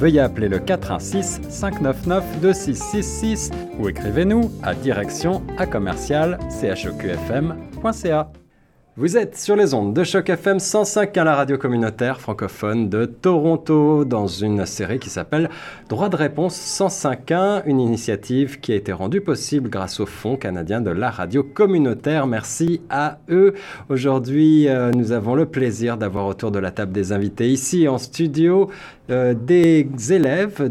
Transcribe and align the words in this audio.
veuillez 0.00 0.20
appeler 0.20 0.48
le 0.48 0.58
416 0.58 1.42
599 1.50 2.40
2666 2.40 3.50
ou 3.78 3.88
écrivez-nous 3.88 4.50
à 4.62 4.74
direction 4.74 5.42
à 5.58 5.66
commercial 5.66 6.38
choqfm.ca. 6.50 8.32
Vous 8.96 9.16
êtes 9.16 9.38
sur 9.38 9.56
les 9.56 9.72
ondes 9.72 9.94
de 9.94 10.02
Choc 10.02 10.28
FM 10.28 10.58
105 10.58 11.16
à 11.16 11.24
la 11.24 11.34
radio 11.34 11.56
communautaire 11.56 12.20
francophone 12.20 12.88
de 12.88 13.04
Toronto 13.04 14.04
dans 14.04 14.26
une 14.26 14.66
série 14.66 14.98
qui 14.98 15.08
s'appelle 15.08 15.48
Droit 15.88 16.08
de 16.08 16.16
réponse 16.16 16.54
105.1, 16.54 17.62
une 17.66 17.80
initiative 17.80 18.60
qui 18.60 18.72
a 18.72 18.74
été 18.74 18.92
rendue 18.92 19.20
possible 19.20 19.70
grâce 19.70 20.00
au 20.00 20.06
Fonds 20.06 20.36
canadien 20.36 20.80
de 20.80 20.90
la 20.90 21.10
radio 21.10 21.42
communautaire. 21.44 22.26
Merci 22.26 22.82
à 22.90 23.20
eux. 23.30 23.54
Aujourd'hui, 23.88 24.68
euh, 24.68 24.90
nous 24.90 25.12
avons 25.12 25.34
le 25.34 25.46
plaisir 25.46 25.96
d'avoir 25.96 26.26
autour 26.26 26.50
de 26.50 26.58
la 26.58 26.70
table 26.70 26.92
des 26.92 27.12
invités 27.12 27.48
ici 27.48 27.86
en 27.86 27.96
studio 27.96 28.70
euh, 29.10 29.34
des 29.34 29.88
élèves 30.10 30.68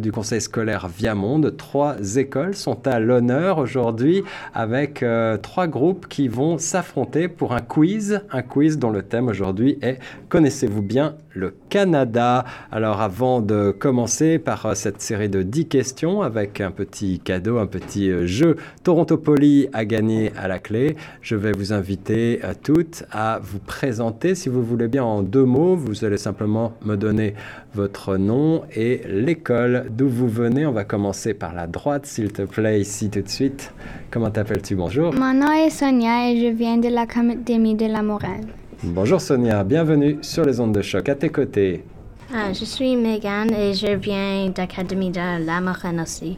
du 0.00 0.12
conseil 0.12 0.40
scolaire 0.40 0.88
Viamonde. 0.88 1.56
Trois 1.56 2.16
écoles 2.16 2.54
sont 2.54 2.86
à 2.86 3.00
l'honneur 3.00 3.58
aujourd'hui 3.58 4.22
avec 4.52 5.02
euh, 5.02 5.36
trois 5.36 5.66
groupes 5.66 6.06
qui 6.08 6.28
vont 6.28 6.58
s'affronter 6.58 7.28
pour 7.28 7.52
un 7.52 7.60
quiz, 7.60 8.20
un 8.30 8.42
quiz 8.42 8.78
dont 8.78 8.90
le 8.90 9.02
thème 9.02 9.28
aujourd'hui 9.28 9.78
est 9.82 9.98
Connaissez-vous 10.28 10.82
bien 10.82 11.16
le 11.34 11.54
Canada 11.68 12.44
Alors 12.72 13.00
avant 13.00 13.40
de 13.40 13.70
commencer 13.70 14.38
par 14.38 14.66
euh, 14.66 14.74
cette 14.74 15.02
série 15.02 15.28
de 15.28 15.42
10 15.42 15.66
questions 15.66 16.22
avec 16.22 16.60
un 16.60 16.70
petit 16.70 17.18
cadeau, 17.18 17.58
un 17.58 17.66
petit 17.66 18.10
euh, 18.10 18.26
jeu 18.26 18.56
Toronto 18.82 19.16
Poly 19.16 19.68
à 19.72 19.84
gagner 19.84 20.32
à 20.36 20.48
la 20.48 20.58
clé, 20.58 20.96
je 21.20 21.36
vais 21.36 21.52
vous 21.52 21.72
inviter 21.72 22.42
à 22.42 22.54
toutes 22.54 23.04
à 23.10 23.40
vous 23.42 23.58
présenter 23.58 24.34
si 24.34 24.48
vous 24.48 24.62
voulez 24.62 24.88
bien 24.88 25.04
en 25.04 25.22
deux 25.22 25.44
mots. 25.44 25.76
Vous 25.76 26.04
allez 26.04 26.18
simplement 26.18 26.72
me 26.84 26.96
donner 26.96 27.34
votre 27.74 28.16
nom 28.16 28.62
et 28.74 29.02
l'école 29.08 29.86
d'où 29.90 30.08
vous 30.08 30.28
venez. 30.28 30.66
On 30.66 30.72
va 30.72 30.84
commencer 30.84 31.34
par 31.34 31.54
la 31.54 31.66
droite 31.66 32.06
s'il 32.06 32.32
te 32.32 32.42
plaît 32.42 32.80
ici 32.80 33.10
tout 33.10 33.22
de 33.22 33.28
suite. 33.28 33.72
Comment 34.10 34.30
t'appelles-tu? 34.30 34.76
Bonjour. 34.76 35.12
Mon 35.14 35.34
nom 35.34 35.52
est 35.52 35.70
Sonia 35.70 36.30
et 36.30 36.40
je 36.40 36.54
viens 36.54 36.76
de 36.78 36.88
l'Académie 36.88 37.74
de 37.74 37.86
la 37.86 38.02
Morale. 38.02 38.63
Bonjour 38.86 39.18
Sonia, 39.18 39.64
bienvenue 39.64 40.18
sur 40.20 40.44
les 40.44 40.60
ondes 40.60 40.74
de 40.74 40.82
choc. 40.82 41.08
À 41.08 41.14
tes 41.14 41.30
côtés. 41.30 41.84
Ah, 42.30 42.52
je 42.52 42.66
suis 42.66 42.96
Megan 42.96 43.50
et 43.50 43.72
je 43.72 43.94
viens 43.94 44.50
d'Académie 44.50 45.10
de 45.10 45.46
la 45.46 45.60
Morale 45.62 46.00
aussi. 46.02 46.36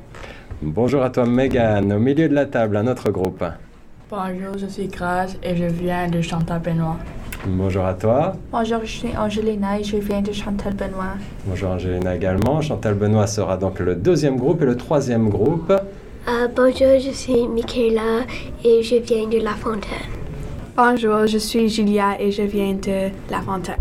Bonjour 0.63 1.03
à 1.03 1.11
toi 1.11 1.27
Megan. 1.27 1.93
Au 1.93 1.99
milieu 1.99 2.29
de 2.29 2.35
la 2.35 2.47
table, 2.47 2.77
un 2.77 2.87
autre 2.87 3.11
groupe. 3.11 3.45
Bonjour, 4.09 4.57
je 4.59 4.67
suis 4.67 4.87
Grace 4.87 5.37
et 5.43 5.57
je 5.57 5.65
viens 5.65 6.09
de 6.09 6.21
Chantal 6.21 6.61
Benoît. 6.61 6.99
Bonjour 7.49 7.85
à 7.85 7.95
toi. 7.95 8.37
Bonjour, 8.53 8.79
je 8.83 8.93
suis 8.93 9.17
Angelina 9.17 9.81
et 9.81 9.85
je 9.85 9.97
viens 9.97 10.23
de 10.23 10.31
Chantal 10.31 10.75
Benoît. 10.75 11.15
Bonjour 11.47 11.71
Angelina 11.71 12.15
également. 12.15 12.61
Chantal 12.61 12.95
Benoît 12.95 13.27
sera 13.27 13.57
donc 13.57 13.81
le 13.81 13.97
deuxième 13.97 14.37
groupe 14.37 14.63
et 14.63 14.67
le 14.67 14.77
troisième 14.77 15.31
groupe. 15.31 15.73
Euh, 15.73 16.47
bonjour, 16.55 17.01
je 17.01 17.11
suis 17.11 17.49
Michaela 17.49 18.25
et 18.65 18.85
je 18.85 18.97
viens 18.97 19.27
de 19.27 19.39
La 19.39 19.55
Fontaine. 19.55 20.16
Bonjour, 20.77 21.27
je 21.27 21.39
suis 21.39 21.71
Julia 21.71 22.21
et 22.21 22.31
je 22.31 22.43
viens 22.43 22.75
de 22.75 23.09
La 23.31 23.41
Fontaine. 23.41 23.79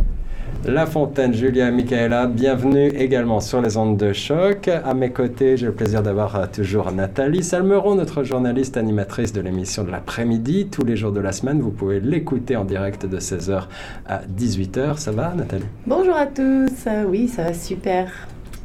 La 0.63 0.85
Fontaine, 0.85 1.33
Julia 1.33 1.67
et 1.67 1.71
Michaela, 1.71 2.25
bienvenue 2.25 2.87
également 2.87 3.41
sur 3.41 3.61
les 3.61 3.75
ondes 3.75 3.97
de 3.97 4.13
choc. 4.13 4.69
À 4.69 4.93
mes 4.93 5.09
côtés, 5.11 5.57
j'ai 5.57 5.65
le 5.65 5.73
plaisir 5.73 6.01
d'avoir 6.01 6.37
euh, 6.37 6.45
toujours 6.45 6.93
Nathalie 6.93 7.43
Salmeron, 7.43 7.95
notre 7.95 8.23
journaliste 8.23 8.77
animatrice 8.77 9.33
de 9.33 9.41
l'émission 9.41 9.83
de 9.83 9.91
l'après-midi. 9.91 10.69
Tous 10.71 10.85
les 10.85 10.95
jours 10.95 11.11
de 11.11 11.19
la 11.19 11.33
semaine, 11.33 11.59
vous 11.59 11.71
pouvez 11.71 11.99
l'écouter 11.99 12.55
en 12.55 12.63
direct 12.63 13.05
de 13.05 13.19
16h 13.19 13.63
à 14.07 14.21
18h. 14.21 14.97
Ça 14.97 15.11
va, 15.11 15.33
Nathalie? 15.35 15.65
Bonjour 15.85 16.15
à 16.15 16.27
tous. 16.27 16.87
Euh, 16.87 17.03
oui, 17.03 17.27
ça 17.27 17.43
va 17.43 17.53
super. 17.53 18.07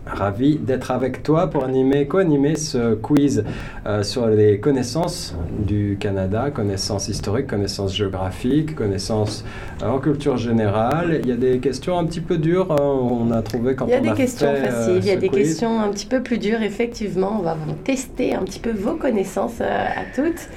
Ravi 0.06 0.56
d'être 0.56 0.90
avec 0.90 1.22
toi 1.22 1.48
pour 1.48 1.64
animer, 1.64 2.06
co-animer 2.06 2.56
ce 2.56 2.94
quiz 2.94 3.44
euh, 3.86 4.02
sur 4.02 4.26
les 4.26 4.58
connaissances 4.58 5.36
du 5.58 5.98
Canada, 6.00 6.50
connaissances 6.50 7.08
historiques, 7.08 7.46
connaissances 7.46 7.94
géographiques, 7.94 8.74
connaissances 8.74 9.44
euh, 9.82 9.88
en 9.88 9.98
culture 9.98 10.38
générale. 10.38 11.20
Il 11.22 11.28
y 11.28 11.32
a 11.32 11.36
des 11.36 11.58
questions 11.58 11.98
un 11.98 12.06
petit 12.06 12.22
peu 12.22 12.38
dures, 12.38 12.72
hein, 12.72 12.80
on 12.80 13.30
a 13.30 13.42
trouvé 13.42 13.74
quand 13.74 13.84
on 13.84 13.88
a 13.88 13.90
Il 13.90 14.04
y 14.04 14.08
a 14.08 14.10
des 14.10 14.16
questions 14.16 14.50
fait, 14.52 14.68
euh, 14.68 14.70
faciles, 14.70 14.98
il 15.02 15.06
y 15.06 15.10
a 15.10 15.16
des 15.16 15.28
quiz. 15.28 15.48
questions 15.48 15.80
un 15.80 15.88
petit 15.90 16.06
peu 16.06 16.22
plus 16.22 16.38
dures, 16.38 16.62
effectivement. 16.62 17.36
On 17.38 17.42
va 17.42 17.54
vous 17.54 17.72
tester 17.84 18.34
un 18.34 18.42
petit 18.42 18.60
peu 18.60 18.72
vos 18.72 18.94
connaissances 18.94 19.60
à 19.60 20.04
toutes. 20.14 20.48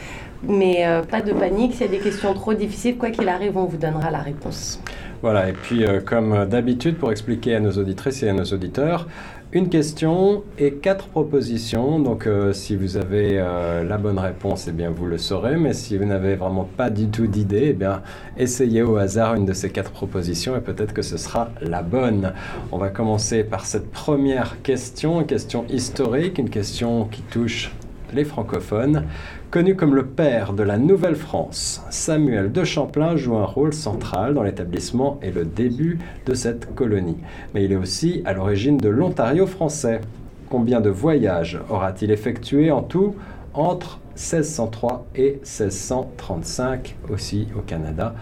Mais 0.45 0.85
pas 1.09 1.21
de 1.21 1.31
panique, 1.31 1.71
s'il 1.71 1.83
y 1.83 1.89
a 1.89 1.91
des 1.91 1.99
questions 1.99 2.33
trop 2.33 2.53
difficiles, 2.53 2.97
quoi 2.97 3.11
qu'il 3.11 3.29
arrive, 3.29 3.55
on 3.57 3.63
vous 3.63 3.77
donnera 3.77 4.11
la 4.11 4.19
réponse. 4.19 4.81
Voilà, 5.23 5.47
et 5.47 5.53
puis 5.53 5.85
euh, 5.85 6.01
comme 6.01 6.45
d'habitude, 6.49 6.97
pour 6.97 7.09
expliquer 7.09 7.55
à 7.55 7.61
nos 7.61 7.71
auditrices 7.71 8.23
et 8.23 8.29
à 8.29 8.33
nos 8.33 8.43
auditeurs, 8.43 9.07
une 9.53 9.69
question 9.69 10.43
et 10.57 10.73
quatre 10.73 11.07
propositions. 11.07 11.97
Donc 11.97 12.27
euh, 12.27 12.51
si 12.51 12.75
vous 12.75 12.97
avez 12.97 13.39
euh, 13.39 13.85
la 13.85 13.97
bonne 13.97 14.19
réponse, 14.19 14.67
eh 14.67 14.73
bien 14.73 14.89
vous 14.89 15.05
le 15.05 15.17
saurez. 15.17 15.55
Mais 15.55 15.71
si 15.71 15.97
vous 15.97 16.03
n'avez 16.03 16.35
vraiment 16.35 16.65
pas 16.65 16.89
du 16.89 17.07
tout 17.07 17.27
d'idée, 17.27 17.67
eh 17.67 17.73
bien 17.73 18.01
essayez 18.35 18.81
au 18.81 18.97
hasard 18.97 19.35
une 19.35 19.45
de 19.45 19.53
ces 19.53 19.69
quatre 19.69 19.91
propositions 19.91 20.57
et 20.57 20.59
peut-être 20.59 20.93
que 20.93 21.01
ce 21.01 21.15
sera 21.15 21.51
la 21.61 21.83
bonne. 21.83 22.33
On 22.73 22.77
va 22.77 22.89
commencer 22.89 23.45
par 23.45 23.65
cette 23.65 23.91
première 23.91 24.61
question, 24.61 25.21
une 25.21 25.27
question 25.27 25.63
historique, 25.69 26.37
une 26.37 26.49
question 26.49 27.05
qui 27.05 27.21
touche 27.21 27.71
les 28.13 28.23
francophones. 28.25 29.05
Connu 29.51 29.75
comme 29.75 29.95
le 29.95 30.05
père 30.05 30.53
de 30.53 30.63
la 30.63 30.77
Nouvelle-France, 30.77 31.83
Samuel 31.89 32.51
de 32.51 32.63
Champlain 32.63 33.15
joue 33.15 33.35
un 33.35 33.45
rôle 33.45 33.73
central 33.73 34.33
dans 34.33 34.43
l'établissement 34.43 35.19
et 35.21 35.31
le 35.31 35.45
début 35.45 35.99
de 36.25 36.33
cette 36.33 36.73
colonie. 36.75 37.17
Mais 37.53 37.63
il 37.63 37.71
est 37.71 37.75
aussi 37.77 38.21
à 38.25 38.33
l'origine 38.33 38.77
de 38.77 38.89
l'Ontario 38.89 39.45
français. 39.45 40.01
Combien 40.49 40.81
de 40.81 40.89
voyages 40.89 41.59
aura-t-il 41.69 42.11
effectué 42.11 42.71
en 42.71 42.81
tout 42.81 43.15
entre 43.53 43.99
1603 44.15 45.05
et 45.15 45.39
1635 45.43 46.95
aussi 47.11 47.47
au 47.57 47.61
Canada? 47.61 48.13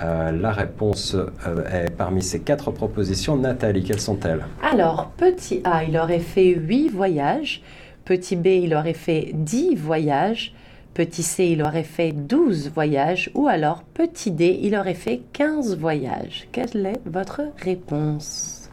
Euh, 0.00 0.32
La 0.32 0.52
réponse 0.52 1.14
euh, 1.14 1.64
est 1.72 1.90
parmi 1.90 2.22
ces 2.22 2.40
quatre 2.40 2.70
propositions. 2.70 3.36
Nathalie, 3.36 3.82
quelles 3.82 4.00
sont-elles? 4.00 4.44
Alors, 4.62 5.10
petit 5.16 5.60
A, 5.64 5.84
il 5.84 5.96
aurait 5.98 6.20
fait 6.20 6.54
8 6.54 6.88
voyages. 6.88 7.62
Petit 8.10 8.34
B, 8.34 8.46
il 8.64 8.74
aurait 8.74 8.92
fait 8.92 9.30
10 9.34 9.76
voyages. 9.76 10.52
Petit 10.94 11.22
C, 11.22 11.44
il 11.44 11.62
aurait 11.62 11.84
fait 11.84 12.10
12 12.10 12.72
voyages. 12.74 13.30
Ou 13.36 13.46
alors, 13.46 13.84
petit 13.94 14.32
D, 14.32 14.58
il 14.64 14.74
aurait 14.74 14.94
fait 14.94 15.20
15 15.32 15.78
voyages. 15.78 16.48
Quelle 16.50 16.86
est 16.86 17.00
votre 17.06 17.42
réponse? 17.62 18.68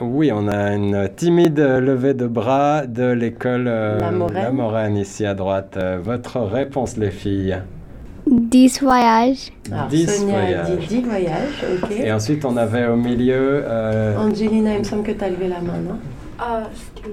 Oui, 0.00 0.30
on 0.32 0.46
a 0.46 0.72
une 0.76 1.08
timide 1.16 1.58
levée 1.58 2.14
de 2.14 2.28
bras 2.28 2.86
de 2.86 3.10
l'école 3.10 3.66
euh, 3.66 3.98
La 3.98 4.12
Moraine. 4.12 4.52
Moraine 4.54 4.96
ici 4.96 5.26
à 5.26 5.34
droite. 5.34 5.74
Euh, 5.76 5.98
votre 6.00 6.38
réponse, 6.38 6.96
les 6.96 7.10
filles? 7.10 7.58
10 8.28 8.82
voyages. 8.82 9.50
Alors, 9.72 9.88
10 9.88 10.06
Sonia 10.16 10.36
a 10.36 10.40
voyages. 10.42 10.78
dit 10.86 10.86
10 10.86 11.00
voyages, 11.02 11.64
ok. 11.82 11.90
Et 11.90 12.12
ensuite, 12.12 12.44
on 12.44 12.56
avait 12.56 12.86
au 12.86 12.94
milieu. 12.94 13.64
euh, 13.64 14.16
Angelina, 14.16 14.74
il 14.74 14.78
me 14.78 14.84
semble 14.84 15.02
que 15.02 15.10
tu 15.10 15.24
as 15.24 15.28
levé 15.28 15.48
la 15.48 15.60
main, 15.60 15.78
non? 15.84 15.96
Ah, 16.38 16.62
c'était 16.72 17.08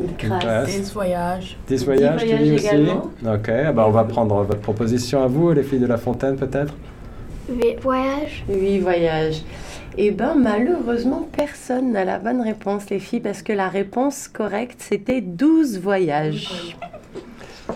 Grâce. 0.00 0.42
Grâce. 0.42 0.70
10 0.70 0.92
voyages. 0.92 1.56
10 1.68 1.84
voyages, 1.84 2.20
tu 2.20 2.26
voyages 2.26 2.42
dis 2.42 2.52
aussi 2.54 2.66
également. 2.66 3.10
Ok, 3.26 3.48
ah 3.48 3.72
bah, 3.72 3.84
on 3.86 3.90
va 3.90 4.04
prendre 4.04 4.34
votre 4.42 4.60
proposition 4.60 5.22
à 5.22 5.26
vous, 5.26 5.52
les 5.52 5.62
filles 5.62 5.78
de 5.78 5.86
la 5.86 5.98
Fontaine, 5.98 6.36
peut-être 6.36 6.74
8 7.48 7.76
voyages. 7.80 8.44
8 8.48 8.78
voyages. 8.80 9.42
Eh 9.98 10.10
bien, 10.10 10.34
malheureusement, 10.34 11.28
personne 11.36 11.92
n'a 11.92 12.04
la 12.04 12.18
bonne 12.18 12.40
réponse, 12.40 12.88
les 12.88 12.98
filles, 12.98 13.20
parce 13.20 13.42
que 13.42 13.52
la 13.52 13.68
réponse 13.68 14.26
correcte, 14.26 14.80
c'était 14.80 15.20
12 15.20 15.78
voyages. 15.80 16.76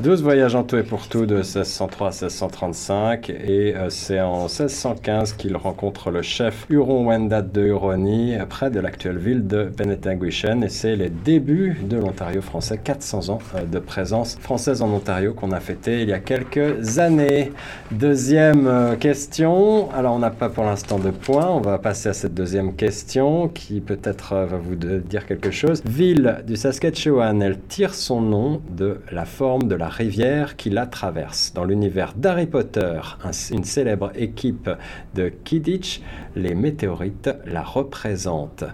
12 0.02 0.22
voyages 0.22 0.56
en 0.56 0.64
tout 0.64 0.76
et 0.76 0.82
pour 0.82 1.06
tout 1.06 1.26
de 1.26 1.36
1603 1.36 2.08
à 2.08 2.10
1635 2.10 3.30
et 3.30 3.74
euh, 3.76 3.88
c'est 3.88 4.20
en 4.20 4.42
1615 4.42 5.34
qu'il 5.34 5.56
rencontre 5.56 6.10
le 6.10 6.22
chef 6.22 6.66
Huron-Wendat 6.68 7.42
de 7.42 7.62
Huronie 7.62 8.34
près 8.48 8.68
de 8.70 8.80
l'actuelle 8.80 9.18
ville 9.18 9.46
de 9.46 9.64
Penetanguishene 9.64 10.64
et 10.64 10.68
c'est 10.68 10.96
les 10.96 11.08
débuts 11.08 11.78
de 11.82 11.96
l'Ontario 11.98 12.42
français, 12.42 12.78
400 12.82 13.28
ans 13.28 13.38
euh, 13.54 13.64
de 13.64 13.78
présence 13.78 14.36
française 14.40 14.82
en 14.82 14.88
Ontario 14.88 15.32
qu'on 15.32 15.52
a 15.52 15.60
fêté 15.60 16.02
il 16.02 16.08
y 16.08 16.12
a 16.12 16.18
quelques 16.18 16.98
années. 16.98 17.52
Deuxième 17.92 18.66
euh, 18.66 18.96
question, 18.96 19.90
alors 19.92 20.16
on 20.16 20.18
n'a 20.18 20.30
pas 20.30 20.48
pour 20.48 20.64
l'instant 20.64 20.98
de 20.98 21.10
points, 21.10 21.48
on 21.48 21.60
va 21.60 21.78
passer 21.78 22.08
à 22.08 22.12
cette 22.12 22.34
deuxième 22.34 22.74
question 22.74 23.48
qui 23.48 23.80
peut-être 23.80 24.34
va 24.34 24.58
vous 24.58 24.74
dire 24.74 25.26
quelque 25.26 25.52
chose. 25.52 25.80
Ville 25.86 26.42
du 26.44 26.56
Saskatchewan, 26.56 27.40
elle 27.40 27.60
tire 27.60 27.94
son 27.94 28.20
nom 28.20 28.60
de 28.68 29.00
la 29.12 29.24
forme 29.24 29.68
de 29.68 29.75
de 29.76 29.80
la 29.80 29.88
rivière 29.90 30.56
qui 30.56 30.70
la 30.70 30.86
traverse. 30.86 31.52
Dans 31.54 31.64
l'univers 31.64 32.14
d'Harry 32.16 32.46
Potter, 32.46 32.98
un- 33.22 33.54
une 33.54 33.64
célèbre 33.64 34.10
équipe 34.14 34.70
de 35.14 35.28
Kidditch, 35.28 36.00
les 36.34 36.54
météorites 36.54 37.28
la 37.44 37.62
représentent. 37.62 38.64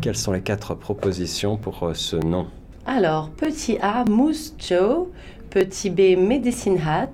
Quelles 0.00 0.16
sont 0.16 0.30
les 0.30 0.40
quatre 0.40 0.74
propositions 0.76 1.56
pour 1.56 1.82
euh, 1.82 1.94
ce 1.94 2.14
nom? 2.14 2.46
Alors, 2.86 3.30
petit 3.30 3.76
A, 3.82 4.04
Moose 4.04 4.54
Joe. 4.56 5.08
Petit 5.50 5.90
B, 5.90 6.16
Medicine 6.16 6.78
Hat. 6.86 7.10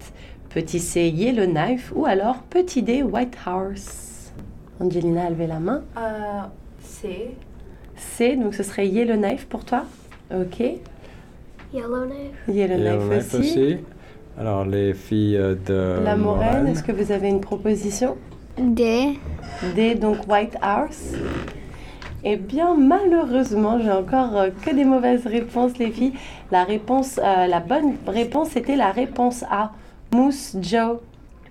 Petit 0.51 0.79
C, 0.79 1.09
Yellowknife. 1.09 1.91
Ou 1.97 2.05
alors 2.05 2.43
petit 2.43 2.83
D, 2.83 3.03
White 3.03 3.39
Horse? 3.47 4.31
Angelina 4.79 5.25
a 5.25 5.31
levé 5.31 5.47
la 5.47 5.59
main. 5.59 5.83
Euh, 5.97 6.43
C. 6.83 7.31
C, 7.97 8.37
donc 8.37 8.55
ce 8.55 8.63
serait 8.63 8.89
Yellowknife 8.89 9.47
pour 9.47 9.65
toi? 9.65 9.85
Ok. 10.35 10.63
Yellowknife. 11.73 12.49
Yellowknife 12.49 12.85
Yellowknife 12.85 13.35
aussi. 13.35 13.77
Alors 14.39 14.65
les 14.65 14.95
filles 14.95 15.37
euh, 15.37 15.55
de 15.67 16.05
La 16.05 16.17
Moraine, 16.17 16.49
Moraine. 16.49 16.67
est-ce 16.69 16.83
que 16.83 16.93
vous 16.93 17.13
avez 17.13 17.29
une 17.29 17.41
proposition? 17.41 18.17
D. 18.59 19.19
D, 19.75 19.95
donc 19.95 20.29
White 20.29 20.57
Horse. 20.63 21.15
Eh 22.25 22.37
bien, 22.37 22.75
malheureusement, 22.75 23.79
j'ai 23.81 23.91
encore 23.91 24.37
euh, 24.37 24.49
que 24.65 24.75
des 24.75 24.85
mauvaises 24.85 25.27
réponses, 25.27 25.79
les 25.79 25.91
filles. 25.91 26.15
La 26.51 26.65
réponse, 26.65 27.19
euh, 27.23 27.47
la 27.47 27.61
bonne 27.61 27.95
réponse 28.07 28.57
était 28.57 28.77
la 28.77 28.91
réponse 28.91 29.45
A, 29.51 29.73
Moose 30.13 30.57
Joe. 30.61 30.99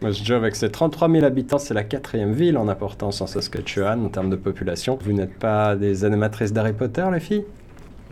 Moose 0.01 0.21
Jaw, 0.23 0.35
avec 0.35 0.55
ses 0.55 0.69
33 0.69 1.09
000 1.09 1.25
habitants, 1.25 1.57
c'est 1.57 1.73
la 1.73 1.83
quatrième 1.83 2.33
ville 2.33 2.57
en 2.57 2.67
importance 2.67 3.21
en 3.21 3.27
Saskatchewan 3.27 4.05
en 4.05 4.09
termes 4.09 4.29
de 4.29 4.35
population. 4.35 4.99
Vous 5.01 5.13
n'êtes 5.13 5.39
pas 5.39 5.75
des 5.75 6.03
animatrices 6.03 6.51
d'Harry 6.51 6.73
Potter, 6.73 7.05
les 7.13 7.21
filles? 7.21 7.45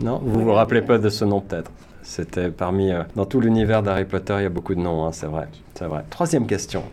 Non? 0.02 0.20
Vous 0.22 0.40
vous 0.40 0.52
rappelez 0.52 0.82
pas 0.82 0.98
de 0.98 1.08
ce 1.08 1.24
nom 1.24 1.40
peut-être? 1.40 1.70
C'était 2.06 2.50
parmi... 2.50 2.92
euh, 2.92 3.02
dans 3.16 3.26
tout 3.26 3.40
l'univers 3.40 3.82
d'Harry 3.82 4.04
Potter, 4.04 4.36
il 4.38 4.42
y 4.44 4.46
a 4.46 4.48
beaucoup 4.48 4.76
de 4.76 4.80
noms, 4.80 5.04
hein, 5.04 5.10
c'est 5.12 5.26
vrai. 5.26 5.48
C'est 5.74 5.86
vrai. 5.86 6.04
Troisième 6.08 6.46
question. 6.46 6.84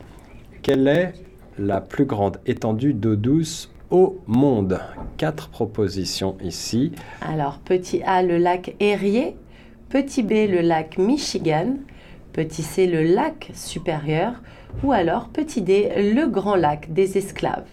Quelle 0.63 0.87
est 0.87 1.13
la 1.59 1.81
plus 1.81 2.05
grande 2.05 2.39
étendue 2.47 2.95
d'eau 2.95 3.15
douce 3.15 3.71
au 3.91 4.19
monde? 4.25 4.79
Quatre 5.17 5.49
propositions 5.49 6.35
ici. 6.41 6.93
Alors, 7.21 7.59
petit 7.59 8.01
A, 8.01 8.23
le 8.23 8.37
lac 8.37 8.75
Erie. 8.79 9.35
Petit 9.87 10.23
B, 10.23 10.31
le 10.49 10.61
lac 10.61 10.97
Michigan. 10.97 11.75
Petit 12.33 12.63
C, 12.63 12.87
le 12.87 13.03
lac 13.03 13.51
supérieur. 13.53 14.41
Ou 14.83 14.93
alors, 14.93 15.29
petit 15.29 15.61
D, 15.61 15.91
le 15.95 16.25
grand 16.25 16.55
lac 16.55 16.91
des 16.91 17.19
esclaves. 17.19 17.67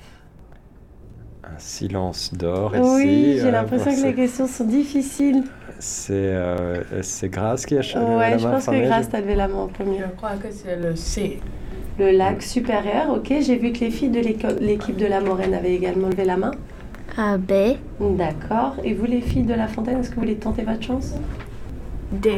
Un 1.43 1.59
silence 1.59 2.35
d'or 2.35 2.77
ici. 2.77 2.91
Oui, 2.95 3.39
j'ai 3.39 3.47
euh, 3.47 3.51
l'impression 3.51 3.91
que 3.97 4.07
les 4.07 4.15
questions 4.15 4.47
sont 4.47 4.67
difficiles. 4.67 5.45
C'est 5.81 6.13
euh, 6.13 6.83
Grace 7.25 7.65
qui 7.65 7.75
a 7.75 7.81
levé 7.81 8.15
Ouais, 8.15 8.31
la 8.31 8.39
je 8.39 8.47
main 8.47 8.53
pense 8.53 8.67
que 8.67 8.87
Grace 8.87 9.09
t'a 9.09 9.21
levé 9.21 9.35
la 9.35 9.49
main 9.49 9.61
en 9.61 9.67
premier. 9.69 9.99
Je 9.99 10.17
crois 10.17 10.33
que 10.33 10.49
c'est 10.51 10.77
le 10.77 10.95
C. 10.95 11.41
Le 11.99 12.11
lac 12.11 12.43
supérieur, 12.43 13.11
ok. 13.11 13.33
J'ai 13.41 13.57
vu 13.57 13.73
que 13.73 13.81
les 13.81 13.91
filles 13.91 14.11
de 14.11 14.21
l'équipe 14.21 14.97
de 14.97 15.07
la 15.07 15.21
Moraine 15.21 15.55
avaient 15.55 15.75
également 15.75 16.09
levé 16.09 16.25
la 16.25 16.37
main. 16.37 16.51
Euh, 17.19 17.39
B. 17.39 17.77
D'accord. 18.17 18.77
Et 18.85 18.93
vous, 18.93 19.07
les 19.07 19.23
filles 19.23 19.45
de 19.45 19.55
la 19.55 19.69
Fontaine, 19.69 20.01
est-ce 20.01 20.11
que 20.11 20.17
vous 20.17 20.21
voulez 20.21 20.37
tenter 20.37 20.63
votre 20.63 20.83
chance? 20.83 21.15
D. 22.13 22.31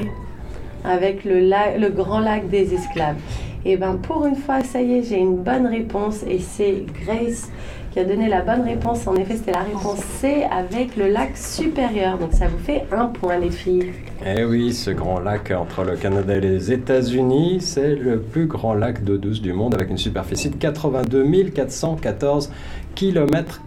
Avec 0.85 1.25
le, 1.25 1.88
grand 1.88 2.21
lac 2.21 2.49
des 2.49 2.73
esclaves. 2.75 3.17
Et 3.65 3.77
bien, 3.77 3.97
pour 3.97 4.25
une 4.25 4.37
fois, 4.37 4.62
ça 4.62 4.81
y 4.81 4.99
est, 4.99 5.03
j'ai 5.03 5.19
une 5.19 5.37
bonne 5.37 5.67
réponse. 5.67 6.23
Et 6.29 6.38
c'est 6.38 6.85
Grace 7.05 7.50
qui 7.93 8.00
a 8.00 8.05
donné 8.05 8.29
la 8.29 8.41
bonne 8.41 8.62
réponse. 8.62 9.06
En 9.06 9.15
effet, 9.17 9.37
c'était 9.37 9.53
la 9.53 9.62
réponse 9.62 9.99
C 9.99 10.44
avec 10.50 10.97
le 10.97 11.09
lac 11.09 11.37
supérieur. 11.37 12.19
Donc, 12.19 12.33
ça 12.33 12.49
vous 12.49 12.59
fait 12.59 12.85
un 12.91 13.06
point, 13.06 13.39
les 13.39 13.50
filles. 13.50 13.93
Eh 14.25 14.45
oui, 14.45 14.73
ce 14.73 14.91
grand 14.91 15.19
lac 15.19 15.51
entre 15.51 15.83
le 15.83 15.97
Canada 15.97 16.37
et 16.37 16.41
les 16.41 16.71
États-Unis, 16.73 17.61
c'est 17.61 17.97
le 17.97 18.21
plus 18.21 18.47
grand 18.47 18.73
lac 18.73 19.03
d'eau 19.03 19.17
douce 19.19 19.43
du 19.43 19.53
monde 19.53 19.75
avec 19.75 19.91
une 19.91 19.99
superficie 19.99 20.49
de 20.49 20.55
82 20.55 21.51
414 21.51 22.53
km 22.95 23.63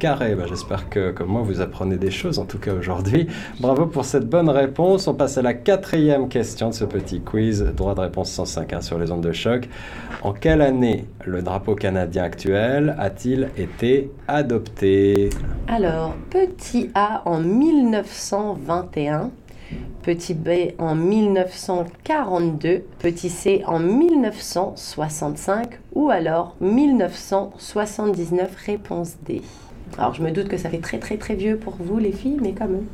J'espère 0.47 0.87
que, 0.89 1.11
comme 1.11 1.27
moi, 1.27 1.41
vous 1.41 1.59
apprenez 1.59 1.97
des 1.97 2.09
choses, 2.09 2.39
en 2.39 2.45
tout 2.45 2.57
cas 2.57 2.71
aujourd'hui. 2.73 3.27
Bravo 3.59 3.87
pour 3.87 4.05
cette 4.05 4.29
bonne 4.29 4.47
réponse. 4.49 5.09
On 5.09 5.13
passe 5.13 5.37
à 5.37 5.41
la 5.41 5.53
quatrième 5.53 6.29
question 6.29 6.69
de 6.69 6.73
ce 6.73 6.85
petit 6.85 7.19
quiz. 7.19 7.61
Droit 7.75 7.93
de 7.93 7.99
réponse 7.99 8.31
105 8.31 8.81
sur 8.81 8.97
les 8.97 9.11
ondes 9.11 9.23
de 9.23 9.33
choc. 9.33 9.67
En 10.21 10.31
quelle 10.31 10.61
année 10.61 11.03
le 11.25 11.41
drapeau 11.41 11.75
canadien 11.75 12.23
actuel 12.23 12.95
a-t-il 12.97 13.49
été 13.57 14.09
adopté? 14.29 15.31
Alors, 15.67 16.15
petit 16.29 16.91
A 16.95 17.23
en 17.25 17.41
1921. 17.41 19.31
Petit 20.03 20.33
B 20.33 20.49
en 20.77 20.95
1942, 20.95 22.83
petit 22.99 23.29
C 23.29 23.63
en 23.65 23.79
1965 23.79 25.79
ou 25.93 26.09
alors 26.09 26.55
1979, 26.61 28.55
réponse 28.55 29.15
D. 29.25 29.41
Alors 29.97 30.13
je 30.13 30.21
me 30.21 30.31
doute 30.31 30.47
que 30.47 30.57
ça 30.57 30.69
fait 30.69 30.79
très 30.79 30.99
très 30.99 31.17
très 31.17 31.35
vieux 31.35 31.57
pour 31.57 31.75
vous 31.79 31.97
les 31.97 32.11
filles, 32.11 32.37
mais 32.41 32.53
quand 32.53 32.67
même. 32.67 32.85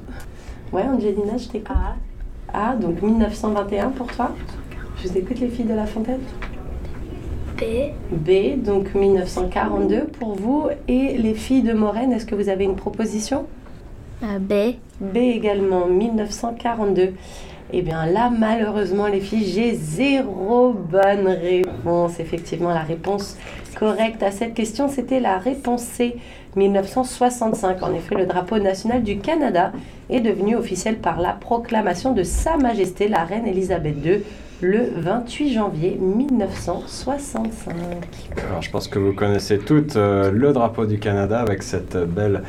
Ouais, 0.71 0.83
Angelina, 0.83 1.37
je 1.37 1.49
t'écoute. 1.49 1.75
A. 1.75 1.95
Ah, 2.53 2.75
donc 2.75 3.01
1921 3.01 3.89
pour 3.89 4.07
toi? 4.07 4.31
Je 4.97 5.07
vous 5.07 5.17
écoute 5.17 5.39
les 5.39 5.49
filles 5.49 5.65
de 5.65 5.73
la 5.73 5.85
Fontaine? 5.85 6.21
B. 7.57 7.91
B, 8.11 8.61
donc 8.61 8.93
1942 8.95 10.05
pour 10.05 10.35
vous. 10.35 10.67
Et 10.87 11.17
les 11.17 11.33
filles 11.33 11.63
de 11.63 11.73
Moraine, 11.73 12.11
est-ce 12.11 12.25
que 12.25 12.35
vous 12.35 12.49
avez 12.49 12.63
une 12.63 12.75
proposition? 12.75 13.45
Euh, 14.23 14.39
B. 14.39 14.75
B 14.99 15.17
également, 15.17 15.85
1942. 15.87 17.13
Eh 17.73 17.81
bien 17.81 18.05
là, 18.05 18.29
malheureusement, 18.29 19.07
les 19.07 19.21
filles, 19.21 19.45
j'ai 19.45 19.73
zéro 19.75 20.73
bonne 20.73 21.27
réponse. 21.27 22.19
Effectivement, 22.19 22.69
la 22.69 22.81
réponse 22.81 23.37
correcte 23.79 24.21
à 24.23 24.31
cette 24.31 24.53
question, 24.53 24.89
c'était 24.89 25.21
la 25.21 25.37
réponse 25.37 25.81
C, 25.81 26.17
1965. 26.55 27.81
En 27.81 27.93
effet, 27.93 28.15
le 28.15 28.25
drapeau 28.25 28.59
national 28.59 29.03
du 29.03 29.19
Canada 29.19 29.71
est 30.09 30.19
devenu 30.19 30.55
officiel 30.55 30.97
par 30.97 31.21
la 31.21 31.31
proclamation 31.31 32.13
de 32.13 32.23
Sa 32.23 32.57
Majesté 32.57 33.07
la 33.07 33.23
Reine 33.23 33.47
Elisabeth 33.47 33.95
II 34.05 34.21
le 34.61 34.89
28 34.95 35.53
janvier 35.53 35.97
1965. 35.99 37.49
Alors, 38.47 38.61
je 38.61 38.69
pense 38.69 38.87
que 38.87 38.99
vous 38.99 39.13
connaissez 39.13 39.57
toutes 39.57 39.95
euh, 39.95 40.29
le 40.31 40.53
drapeau 40.53 40.85
du 40.85 40.99
Canada 40.99 41.39
avec 41.39 41.63
cette 41.63 41.97
belle 41.97 42.43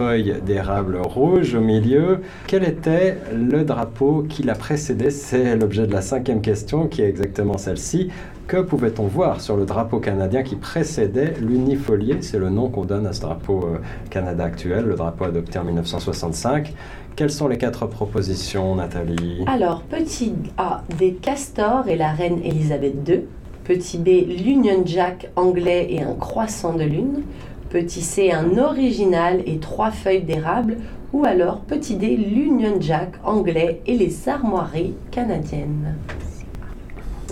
feuille 0.00 0.36
d'érable 0.46 0.96
rouge 0.96 1.54
au 1.54 1.60
milieu. 1.60 2.20
Quel 2.46 2.64
était 2.64 3.18
le 3.34 3.64
drapeau 3.64 4.24
qui 4.26 4.42
l'a 4.42 4.54
précédé 4.54 5.10
C'est 5.10 5.54
l'objet 5.56 5.86
de 5.86 5.92
la 5.92 6.00
cinquième 6.00 6.40
question 6.40 6.88
qui 6.88 7.02
est 7.02 7.08
exactement 7.08 7.58
celle-ci. 7.58 8.08
Que 8.46 8.62
pouvait-on 8.62 9.02
voir 9.02 9.42
sur 9.42 9.58
le 9.58 9.66
drapeau 9.66 9.98
canadien 9.98 10.42
qui 10.42 10.56
précédait 10.56 11.34
l'unifolié 11.38 12.16
C'est 12.22 12.38
le 12.38 12.48
nom 12.48 12.70
qu'on 12.70 12.86
donne 12.86 13.06
à 13.06 13.12
ce 13.12 13.20
drapeau 13.20 13.60
euh, 13.62 13.78
Canada 14.08 14.44
actuel, 14.44 14.86
le 14.86 14.94
drapeau 14.94 15.24
adopté 15.24 15.58
en 15.58 15.64
1965. 15.64 16.72
Quelles 17.14 17.30
sont 17.30 17.46
les 17.46 17.58
quatre 17.58 17.86
propositions, 17.86 18.76
Nathalie? 18.76 19.44
Alors, 19.48 19.82
petit 19.82 20.32
A, 20.56 20.82
des 20.98 21.12
castors 21.12 21.88
et 21.88 21.96
la 21.96 22.12
reine 22.12 22.40
Elisabeth 22.42 23.06
II. 23.06 23.20
Petit 23.64 23.98
B, 23.98 24.08
l'Union 24.46 24.82
Jack 24.86 25.30
anglais 25.36 25.88
et 25.90 26.00
un 26.00 26.14
croissant 26.14 26.72
de 26.72 26.84
lune. 26.84 27.22
Petit 27.70 28.02
C, 28.02 28.32
un 28.32 28.58
original 28.58 29.42
et 29.46 29.58
trois 29.58 29.90
feuilles 29.92 30.22
d'érable. 30.22 30.76
Ou 31.12 31.24
alors, 31.24 31.60
petit 31.60 31.96
D, 31.96 32.16
l'Union 32.16 32.76
Jack 32.80 33.12
anglais 33.24 33.80
et 33.86 33.96
les 33.96 34.28
armoiries 34.28 34.94
canadiennes. 35.10 35.94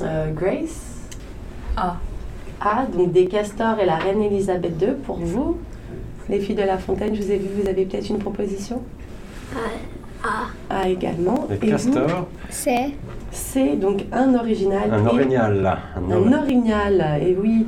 Euh, 0.03 0.33
Grace? 0.33 0.97
A. 1.77 1.97
A, 2.61 2.87
donc 2.87 3.13
des 3.13 3.27
castors 3.27 3.79
et 3.81 3.87
la 3.87 3.97
reine 3.97 4.21
Elisabeth 4.23 4.81
II 4.83 4.95
pour 5.05 5.17
vous. 5.19 5.59
Les 6.29 6.41
filles 6.41 6.57
de 6.57 6.63
la 6.63 6.77
Fontaine, 6.79 7.15
je 7.15 7.23
vous 7.23 7.31
ai 7.31 7.37
vu, 7.39 7.49
vous 7.63 7.69
avez 7.69 7.85
peut-être 7.85 8.09
une 8.09 8.19
proposition? 8.19 8.83
A. 10.25 10.75
A 10.75 10.89
également. 10.89 11.47
Les 11.49 11.57
Et 11.57 11.71
castors? 11.71 12.27
C. 12.51 12.95
C, 13.31 13.77
donc 13.77 14.05
un 14.13 14.35
original. 14.35 14.93
Un 14.93 15.07
orignal. 15.07 15.79
Un 15.97 16.13
Un 16.13 16.17
ori- 16.17 16.35
orignal, 16.35 17.21
et 17.25 17.37
oui. 17.41 17.65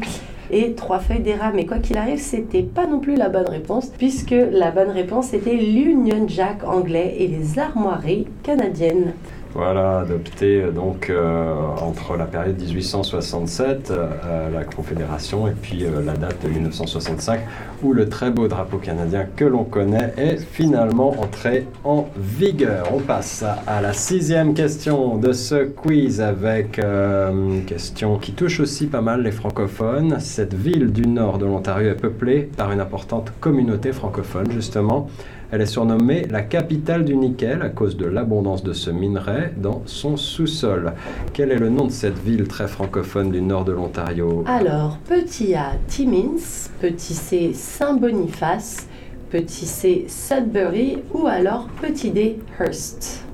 Et 0.53 0.75
trois 0.75 0.99
feuilles 0.99 1.21
d'érable. 1.21 1.57
Mais 1.57 1.67
quoi 1.67 1.79
qu'il 1.79 1.97
arrive, 1.97 2.19
c'était 2.19 2.63
pas 2.63 2.87
non 2.87 2.99
plus 2.99 3.15
la 3.15 3.29
bonne 3.29 3.49
réponse, 3.49 3.91
puisque 3.97 4.35
la 4.53 4.71
bonne 4.71 4.91
réponse 4.91 5.33
était 5.33 5.55
l'Union 5.55 6.27
Jack 6.27 6.65
anglais 6.65 7.17
et 7.19 7.29
les 7.29 7.59
armoiries 7.59 8.27
canadiennes. 8.43 9.13
Voilà, 9.53 10.01
adopté 10.01 10.63
euh, 10.63 10.71
donc 10.71 11.11
euh, 11.11 11.53
entre 11.81 12.17
la 12.17 12.27
période 12.27 12.61
1867, 12.61 13.91
euh, 13.91 14.51
la 14.51 14.63
Confédération, 14.63 15.49
et 15.49 15.55
puis 15.61 15.85
euh, 15.85 16.03
la 16.05 16.15
date 16.15 16.37
de 16.45 16.49
1965, 16.49 17.41
où 17.83 17.93
le 17.93 18.09
très 18.09 18.31
beau 18.31 18.47
drapeau 18.47 18.79
canadien 18.79 19.27
que 19.37 19.45
l'on 19.45 19.65
connaît 19.65 20.15
est 20.17 20.37
finalement 20.37 21.21
entré 21.21 21.67
en 21.83 22.07
vigueur. 22.17 22.91
On 22.95 23.01
passe 23.01 23.45
à, 23.67 23.81
la 23.81 23.93
sixième 23.93 24.55
question 24.55 25.17
de 25.17 25.33
ce 25.33 25.65
quiz 25.65 26.21
avec 26.21 26.79
euh, 26.79 27.31
une 27.31 27.65
question 27.65 28.19
qui 28.19 28.33
touche 28.33 28.61
aussi 28.61 28.87
pas 28.87 29.01
mal 29.01 29.23
les 29.23 29.33
francophones. 29.33 30.21
Cette 30.21 30.55
ville 30.55 30.93
du 30.93 31.09
nord 31.09 31.39
de 31.39 31.47
l'Ontario 31.47 31.91
est 31.91 32.01
peuplée 32.01 32.49
par 32.57 32.71
une 32.71 32.81
importante 32.81 33.33
communauté 33.41 33.93
francophone, 33.93 34.51
justement. 34.53 35.09
Elle 35.53 35.63
est 35.63 35.67
surnommée 35.67 36.27
la 36.31 36.43
capitale 36.43 37.05
du 37.05 37.17
nickel 37.17 37.63
à 37.63 37.71
cause 37.71 37.97
de 37.97 38.07
l'abondance 38.07 38.63
de 38.63 38.73
ce 38.73 38.89
minerai 38.89 39.53
dans 39.57 39.83
son 39.85 40.17
sous-sol. 40.17 40.93
Quel 41.33 41.51
est 41.51 41.59
le 41.59 41.69
nom 41.69 41.87
de 41.87 41.91
cette 41.91 42.19
ville 42.19 42.47
très 42.47 42.69
francophone 42.69 43.33
du 43.33 43.43
nord 43.43 43.65
de 43.65 43.73
l'Ontario? 43.73 44.45
Alors, 44.47 44.99
petit 45.09 45.57
A, 45.57 45.73
Timmins, 45.89 46.69
petit 46.81 47.15
C, 47.15 47.51
Saint-Boniface, 47.53 48.87
petit 49.29 49.67
C, 49.67 50.05
Sudbury 50.07 50.99
ou 51.13 51.27
alors 51.27 51.67
petit 51.83 52.11
D, 52.11 52.39
Hearst. 52.61 53.25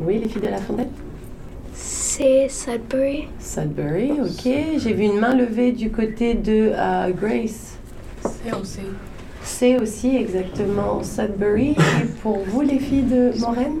Oui, 0.00 0.20
les 0.22 0.28
filles 0.28 0.42
de 0.42 0.48
la 0.48 0.58
fontaine? 0.58 0.90
C'est 1.74 2.48
Sudbury. 2.48 3.26
Sudbury, 3.40 4.12
ok. 4.12 4.78
J'ai 4.78 4.92
vu 4.92 5.06
une 5.06 5.18
main 5.18 5.34
levée 5.34 5.72
du 5.72 5.90
côté 5.90 6.34
de 6.34 6.70
euh, 6.72 7.10
Grace. 7.10 7.78
C'est 8.22 8.54
aussi. 8.54 8.80
C'est 9.48 9.80
aussi 9.80 10.14
exactement 10.14 11.02
Sudbury. 11.02 11.70
Et 11.70 12.06
pour 12.22 12.38
vous, 12.46 12.60
les 12.60 12.78
filles 12.78 13.02
de 13.02 13.32
Moraine 13.40 13.78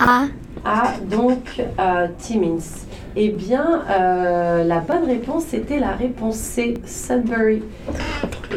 A. 0.00 0.24
Ah, 0.64 0.94
donc 1.08 1.62
euh, 1.78 2.08
Timmins. 2.18 2.84
Eh 3.14 3.28
bien, 3.28 3.84
euh, 3.88 4.64
la 4.64 4.80
bonne 4.80 5.04
réponse, 5.04 5.44
c'était 5.48 5.78
la 5.78 5.92
réponse 5.92 6.36
C, 6.36 6.74
Sudbury. 6.84 7.62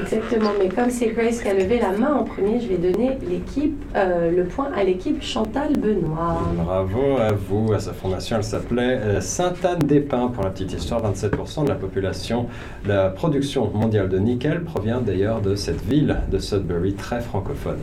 Exactement, 0.01 0.51
mais 0.59 0.69
comme 0.69 0.89
c'est 0.89 1.07
Grace 1.07 1.41
qui 1.41 1.47
a 1.47 1.53
levé 1.53 1.79
la 1.79 1.91
main 1.91 2.13
en 2.13 2.23
premier, 2.23 2.59
je 2.59 2.67
vais 2.67 2.77
donner 2.77 3.17
l'équipe, 3.27 3.81
euh, 3.95 4.31
le 4.31 4.45
point 4.45 4.69
à 4.75 4.83
l'équipe 4.83 5.21
Chantal 5.21 5.73
Benoît. 5.77 6.41
Bravo 6.63 7.17
à 7.17 7.31
vous. 7.31 7.73
À 7.73 7.79
sa 7.79 7.93
fondation, 7.93 8.37
elle 8.37 8.43
s'appelait 8.43 8.97
euh, 8.97 9.21
Sainte-Anne-des-Pins. 9.21 10.29
Pour 10.29 10.43
la 10.43 10.51
petite 10.51 10.73
histoire, 10.73 11.01
27% 11.11 11.63
de 11.63 11.69
la 11.69 11.75
population, 11.75 12.47
la 12.87 13.09
production 13.09 13.69
mondiale 13.73 14.09
de 14.09 14.17
nickel 14.17 14.63
provient 14.63 15.01
d'ailleurs 15.01 15.41
de 15.41 15.55
cette 15.55 15.83
ville 15.85 16.17
de 16.31 16.37
Sudbury, 16.37 16.93
très 16.93 17.21
francophone. 17.21 17.79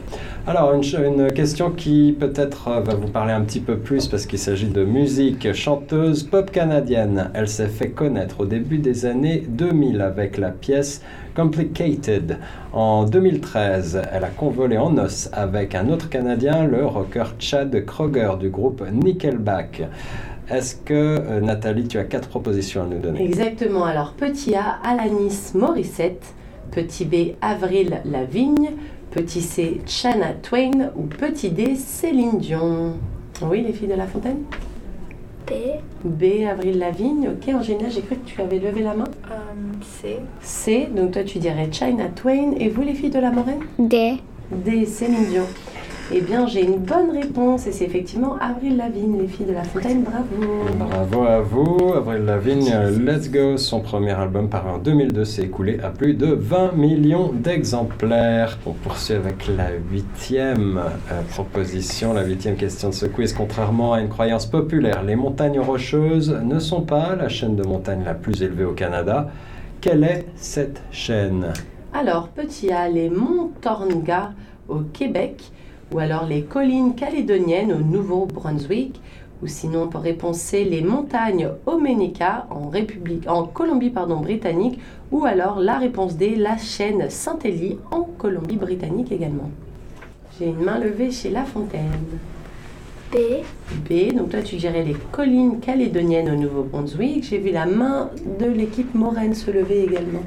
Alors, 0.47 0.73
une 0.75 1.33
question 1.33 1.71
qui 1.71 2.17
peut-être 2.19 2.69
euh, 2.69 2.81
va 2.81 2.95
vous 2.95 3.09
parler 3.09 3.33
un 3.33 3.43
petit 3.43 3.61
peu 3.61 3.77
plus 3.77 4.07
parce 4.07 4.27
qu'il 4.27 4.39
s'agit 4.39 4.69
de 4.69 4.85
musique. 4.85 5.53
Chanteuse 5.53 6.23
pop 6.23 6.51
canadienne, 6.51 7.31
elle 7.35 7.49
s'est 7.49 7.69
fait 7.69 7.91
connaître 7.91 8.41
au 8.41 8.47
début 8.47 8.79
des 8.79 9.07
années 9.07 9.45
2000 9.49 10.01
avec 10.01 10.39
la 10.39 10.51
pièce 10.51 11.03
Complicated. 11.37 12.39
En 12.73 13.05
2013, 13.05 14.01
elle 14.11 14.25
a 14.25 14.31
convolé 14.31 14.79
en 14.79 14.97
os 14.97 15.29
avec 15.35 15.75
un 15.75 15.91
autre 15.91 16.09
Canadien, 16.09 16.65
le 16.65 16.87
rocker 16.87 17.35
Chad 17.39 17.85
Kroger 17.85 18.31
du 18.41 18.49
groupe 18.49 18.83
Nickelback. 18.91 19.83
Est-ce 20.49 20.77
que, 20.77 20.95
euh, 20.95 21.41
Nathalie, 21.43 21.89
tu 21.89 21.99
as 21.99 22.05
quatre 22.05 22.29
propositions 22.29 22.85
à 22.85 22.87
nous 22.87 23.01
donner? 23.01 23.23
Exactement, 23.23 23.85
alors 23.85 24.15
petit 24.15 24.55
A, 24.55 24.79
Alanis 24.83 25.53
Morissette, 25.55 26.25
petit 26.71 27.05
B, 27.05 27.37
Avril 27.43 28.01
Lavigne, 28.07 28.71
petit 29.11 29.43
C, 29.43 29.83
Chana 29.85 30.33
Twain 30.43 30.91
ou 30.97 31.03
petit 31.03 31.51
D, 31.51 31.75
Céline 31.75 32.39
Dion? 32.39 32.95
Oui, 33.43 33.63
les 33.67 33.75
filles 33.75 33.89
de 33.89 33.95
la 33.95 34.07
fontaine? 34.07 34.39
B. 35.47 35.53
B, 36.05 36.45
Avril 36.51 36.79
Lavigne, 36.79 37.29
ok, 37.29 37.55
en 37.55 37.63
général, 37.63 37.93
j'ai 37.93 38.03
cru 38.03 38.17
que 38.17 38.27
tu 38.27 38.41
avais 38.41 38.59
levé 38.59 38.83
la 38.83 38.95
main. 38.95 39.05
Um, 39.05 39.81
C. 39.83 40.17
C, 40.41 40.89
donc 40.95 41.13
toi 41.13 41.23
tu 41.23 41.39
dirais 41.39 41.69
China 41.71 42.09
Twain. 42.15 42.53
Et 42.59 42.69
vous 42.69 42.83
les 42.83 42.95
filles 42.95 43.11
de 43.11 43.21
la 43.21 43.31
Moraine? 43.31 43.61
D. 43.79 44.17
D, 44.51 44.85
Céline 44.87 45.25
Dion. 45.27 45.47
Eh 46.13 46.21
bien, 46.21 46.47
j'ai 46.47 46.63
une 46.63 46.79
bonne 46.79 47.11
réponse 47.11 47.67
et 47.67 47.73
c'est 47.73 47.85
effectivement 47.85 48.37
Avril 48.41 48.77
Lavigne, 48.77 49.19
les 49.19 49.27
filles 49.27 49.47
de 49.47 49.53
la 49.53 49.65
Fontaine. 49.65 50.05
Bravo. 50.05 50.79
Bravo 50.79 51.23
à 51.25 51.41
vous. 51.41 51.95
Avril 51.95 52.25
Lavigne, 52.25 52.73
Let's 53.05 53.29
Go, 53.29 53.57
son 53.57 53.81
premier 53.81 54.13
album 54.13 54.49
paru 54.49 54.71
en 54.71 54.79
2002, 54.79 55.25
s'est 55.25 55.43
écoulé 55.43 55.81
à 55.83 55.89
plus 55.91 56.15
de 56.15 56.27
20 56.27 56.75
millions 56.75 57.33
d'exemplaires. 57.33 58.57
On 58.67 58.73
poursuit 58.73 59.15
avec 59.15 59.49
la 59.49 59.71
huitième 59.91 60.79
euh, 61.11 61.23
proposition, 61.31 62.13
la 62.13 62.25
huitième 62.25 62.55
question 62.55 62.91
de 62.91 62.95
ce 62.95 63.07
quiz. 63.07 63.33
Contrairement 63.33 63.95
à 63.95 64.01
une 64.01 64.09
croyance 64.09 64.47
populaire, 64.47 65.03
les 65.03 65.17
montagnes 65.17 65.59
rocheuses 65.59 66.31
ne 66.31 66.61
sont 66.61 66.83
pas 66.83 67.17
la 67.17 67.29
chaîne 67.29 67.57
de 67.57 67.65
montagne 67.65 68.05
la 68.05 68.15
plus 68.15 68.45
élevée 68.45 68.65
au 68.65 68.75
Canada. 68.75 69.29
Quelle 69.81 70.05
est 70.05 70.27
cette 70.37 70.83
chaîne? 70.93 71.53
Alors, 71.93 72.29
petit 72.29 72.71
A, 72.71 72.89
les 72.89 73.11
monts 73.11 73.51
Tornga 73.61 74.35
au 74.69 74.81
Québec 74.93 75.51
ou 75.93 75.99
alors 75.99 76.27
les 76.27 76.43
collines 76.43 76.95
calédoniennes 76.95 77.73
au 77.73 77.79
Nouveau-Brunswick 77.79 79.01
ou 79.43 79.47
sinon 79.47 79.89
pour 79.89 80.01
réponse 80.01 80.39
C, 80.39 80.65
les 80.65 80.81
montagnes 80.81 81.49
Omenica 81.67 82.47
en, 82.51 82.69
République, 82.69 83.29
en 83.29 83.45
Colombie 83.45 83.91
pardon, 83.91 84.17
britannique 84.17 84.81
ou 85.13 85.25
alors 85.25 85.61
la 85.61 85.79
réponse 85.79 86.17
D, 86.17 86.37
la 86.37 86.57
chaîne 86.57 87.11
Saint-Élie 87.11 87.79
en 87.91 88.03
Colombie-Britannique 88.03 89.13
également. 89.13 89.51
J'ai 90.39 90.47
une 90.47 90.65
main 90.65 90.79
levée 90.79 91.11
chez 91.11 91.31
La 91.31 91.45
Fontaine. 91.45 91.91
B. 93.13 93.17
B, 93.89 94.15
donc 94.15 94.31
toi 94.31 94.43
tu 94.43 94.57
dirais 94.57 94.83
les 94.83 94.97
collines 95.13 95.61
calédoniennes 95.61 96.31
au 96.31 96.37
Nouveau-Brunswick. 96.37 97.25
J'ai 97.25 97.39
vu 97.39 97.51
la 97.51 97.67
main 97.67 98.11
de 98.41 98.47
l'équipe 98.47 98.95
Moraine 98.95 99.35
se 99.35 99.51
lever 99.51 99.85
également. 99.85 100.23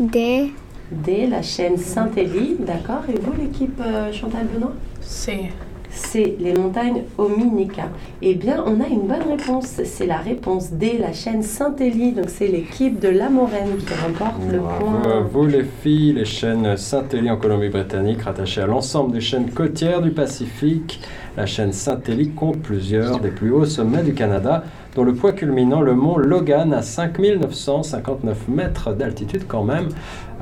D. 0.00 0.52
D, 0.90 1.26
la 1.26 1.42
chaîne 1.42 1.76
Saint-Élie, 1.76 2.56
d'accord. 2.60 3.02
Et 3.08 3.18
vous, 3.20 3.32
l'équipe 3.38 3.80
euh, 3.84 4.12
Chantal 4.12 4.46
Benoît? 4.52 4.72
C. 5.00 5.50
C'est 5.90 6.36
les 6.38 6.52
montagnes 6.52 7.02
Ominica. 7.16 7.88
Eh 8.20 8.34
bien, 8.34 8.62
on 8.66 8.80
a 8.80 8.86
une 8.86 9.06
bonne 9.06 9.36
réponse. 9.36 9.80
C'est 9.84 10.06
la 10.06 10.18
réponse 10.18 10.72
D, 10.72 10.98
la 11.00 11.12
chaîne 11.12 11.42
Saint-Élie. 11.42 12.12
Donc, 12.12 12.26
c'est 12.28 12.46
l'équipe 12.46 13.00
de 13.00 13.08
La 13.08 13.30
Moraine 13.30 13.76
qui 13.78 13.94
remporte 13.94 14.40
le 14.50 14.58
Bravo 14.58 14.86
à 14.86 15.00
point. 15.00 15.20
vous 15.32 15.46
les 15.46 15.64
filles, 15.64 16.12
les 16.12 16.26
chaînes 16.26 16.76
Saint-Élie 16.76 17.30
en 17.30 17.36
Colombie-Britannique, 17.36 18.22
rattachées 18.22 18.60
à 18.60 18.66
l'ensemble 18.66 19.12
des 19.12 19.20
chaînes 19.20 19.50
côtières 19.50 20.02
du 20.02 20.10
Pacifique. 20.10 21.00
La 21.36 21.46
chaîne 21.46 21.72
Saint-Élie 21.72 22.30
compte 22.30 22.60
plusieurs 22.60 23.18
des 23.20 23.30
plus 23.30 23.50
hauts 23.50 23.64
sommets 23.64 24.02
du 24.02 24.12
Canada, 24.12 24.64
dont 24.98 25.04
le 25.04 25.14
point 25.14 25.30
culminant 25.30 25.80
le 25.80 25.94
mont 25.94 26.18
Logan 26.18 26.74
à 26.74 26.82
5959 26.82 28.48
mètres 28.48 28.92
d'altitude 28.92 29.44
quand 29.46 29.62
même. 29.62 29.90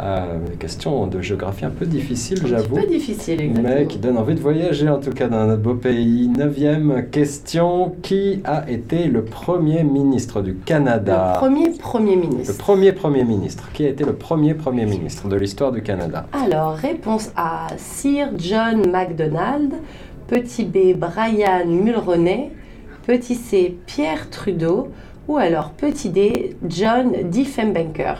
Euh, 0.00 0.38
question 0.58 1.06
de 1.06 1.20
géographie 1.20 1.66
un 1.66 1.70
peu 1.70 1.84
difficile, 1.84 2.38
Un 2.42 2.46
j'avoue. 2.46 2.76
peu 2.76 2.86
difficile, 2.86 3.42
exactement. 3.42 3.74
Mais 3.80 3.86
qui 3.86 3.98
donne 3.98 4.16
envie 4.16 4.34
de 4.34 4.40
voyager 4.40 4.88
en 4.88 4.98
tout 4.98 5.10
cas 5.10 5.28
dans 5.28 5.46
notre 5.46 5.60
beau 5.60 5.74
pays. 5.74 6.28
Neuvième 6.28 7.04
question. 7.10 7.96
Qui 8.02 8.40
a 8.44 8.64
été 8.70 9.08
le 9.08 9.24
premier 9.24 9.84
ministre 9.84 10.40
du 10.40 10.54
Canada? 10.54 11.32
Le 11.34 11.38
premier 11.38 11.70
Premier 11.78 12.14
le 12.14 12.20
ministre. 12.22 12.56
premier 12.56 12.92
Premier 12.92 13.24
ministre. 13.24 13.68
Qui 13.74 13.84
a 13.84 13.88
été 13.90 14.04
le 14.04 14.14
premier 14.14 14.54
Premier 14.54 14.86
ministre 14.86 15.28
de 15.28 15.36
l'histoire 15.36 15.70
du 15.70 15.82
Canada? 15.82 16.26
Alors, 16.32 16.72
réponse 16.76 17.30
A, 17.36 17.66
Sir 17.76 18.28
John 18.38 18.90
MacDonald. 18.90 19.74
Petit 20.28 20.64
B, 20.64 20.96
Brian 20.96 21.66
Mulroney. 21.66 22.52
Petit 23.06 23.34
C, 23.36 23.76
Pierre 23.86 24.28
Trudeau. 24.30 24.88
Ou 25.28 25.38
alors 25.38 25.70
petit 25.70 26.10
D, 26.10 26.56
John 26.68 27.12
Diefenbaker. 27.24 28.16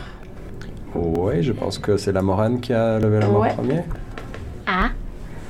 Oui, 0.95 1.41
je 1.41 1.53
pense 1.53 1.77
que 1.77 1.95
c'est 1.97 2.11
la 2.11 2.21
Morane 2.21 2.59
qui 2.59 2.73
a 2.73 2.99
levé 2.99 3.19
la 3.19 3.27
main 3.27 3.39
Ouais. 3.39 3.51
en 3.51 3.55
premier. 3.55 3.83
A. 4.65 4.89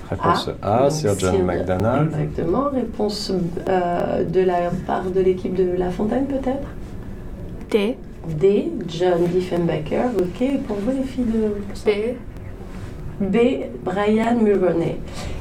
Réponse 0.09 0.49
A, 0.61 0.89
Sir 0.89 1.13
John 1.17 1.35
Sir- 1.35 1.43
MacDonald. 1.43 2.11
Exactement. 2.13 2.69
Réponse 2.73 3.31
euh, 3.67 4.23
de 4.23 4.39
la 4.41 4.69
part 4.85 5.05
de 5.09 5.19
l'équipe 5.19 5.53
de 5.55 5.71
La 5.77 5.89
Fontaine, 5.89 6.25
peut-être? 6.27 6.67
D. 7.71 7.97
D, 8.39 8.71
John 8.87 9.23
Diefenbaker. 9.33 10.05
Ok, 10.19 10.61
pour 10.67 10.77
vous, 10.77 10.91
les 10.91 11.03
filles 11.03 11.25
de 11.25 11.47
B. 11.85 12.15
B, 13.19 13.37
Brian 13.83 14.35
Mulroney. 14.41 14.99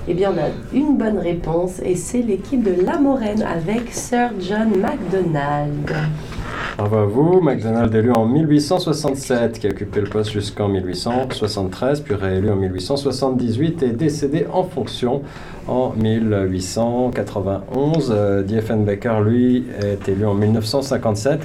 Eh 0.09 0.15
bien, 0.15 0.33
on 0.35 0.39
a 0.39 0.49
une 0.73 0.97
bonne 0.97 1.19
réponse 1.19 1.81
et 1.85 1.97
c'est 1.97 2.23
l'équipe 2.23 2.63
de 2.63 2.83
La 2.85 2.99
Moraine 2.99 3.43
avec 3.43 3.93
Sir 3.93 4.31
John 4.41 4.71
MacDonald. 4.81 5.93
Bravo 6.79 6.97
à 6.97 7.07
vous. 7.07 7.41
MacDonald 7.41 7.93
élu 7.95 8.13
en 8.13 8.27
1867, 8.27 9.59
qui 9.59 9.67
a 9.67 9.71
occupé 9.71 10.01
le 10.01 10.09
poste 10.09 10.31
jusqu'en 10.31 10.69
1873, 10.69 12.01
puis 12.01 12.15
réélu 12.15 12.51
en 12.51 12.57
1878 12.57 13.83
et 13.83 13.91
décédé 13.91 14.47
en 14.53 14.63
fonction 14.63 15.23
en 15.67 15.93
1891. 15.97 18.13
Euh, 18.15 18.43
Diefenbaker, 18.43 19.23
lui, 19.23 19.65
est 19.83 20.07
élu 20.09 20.27
en 20.27 20.35
1957. 20.35 21.41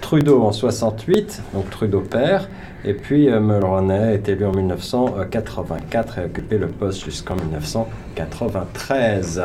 Trudeau 0.00 0.42
en 0.42 0.52
68, 0.52 1.42
donc 1.52 1.68
Trudeau 1.70 2.00
père, 2.00 2.48
et 2.86 2.94
puis 2.94 3.28
euh, 3.28 3.40
Mulroney 3.40 4.14
est 4.14 4.28
élu 4.28 4.46
en 4.46 4.52
1984 4.52 6.18
et 6.18 6.22
a 6.22 6.26
occupé 6.26 6.56
le 6.56 6.68
poste 6.68 7.04
jusqu'en 7.04 7.34
1993. 7.34 9.42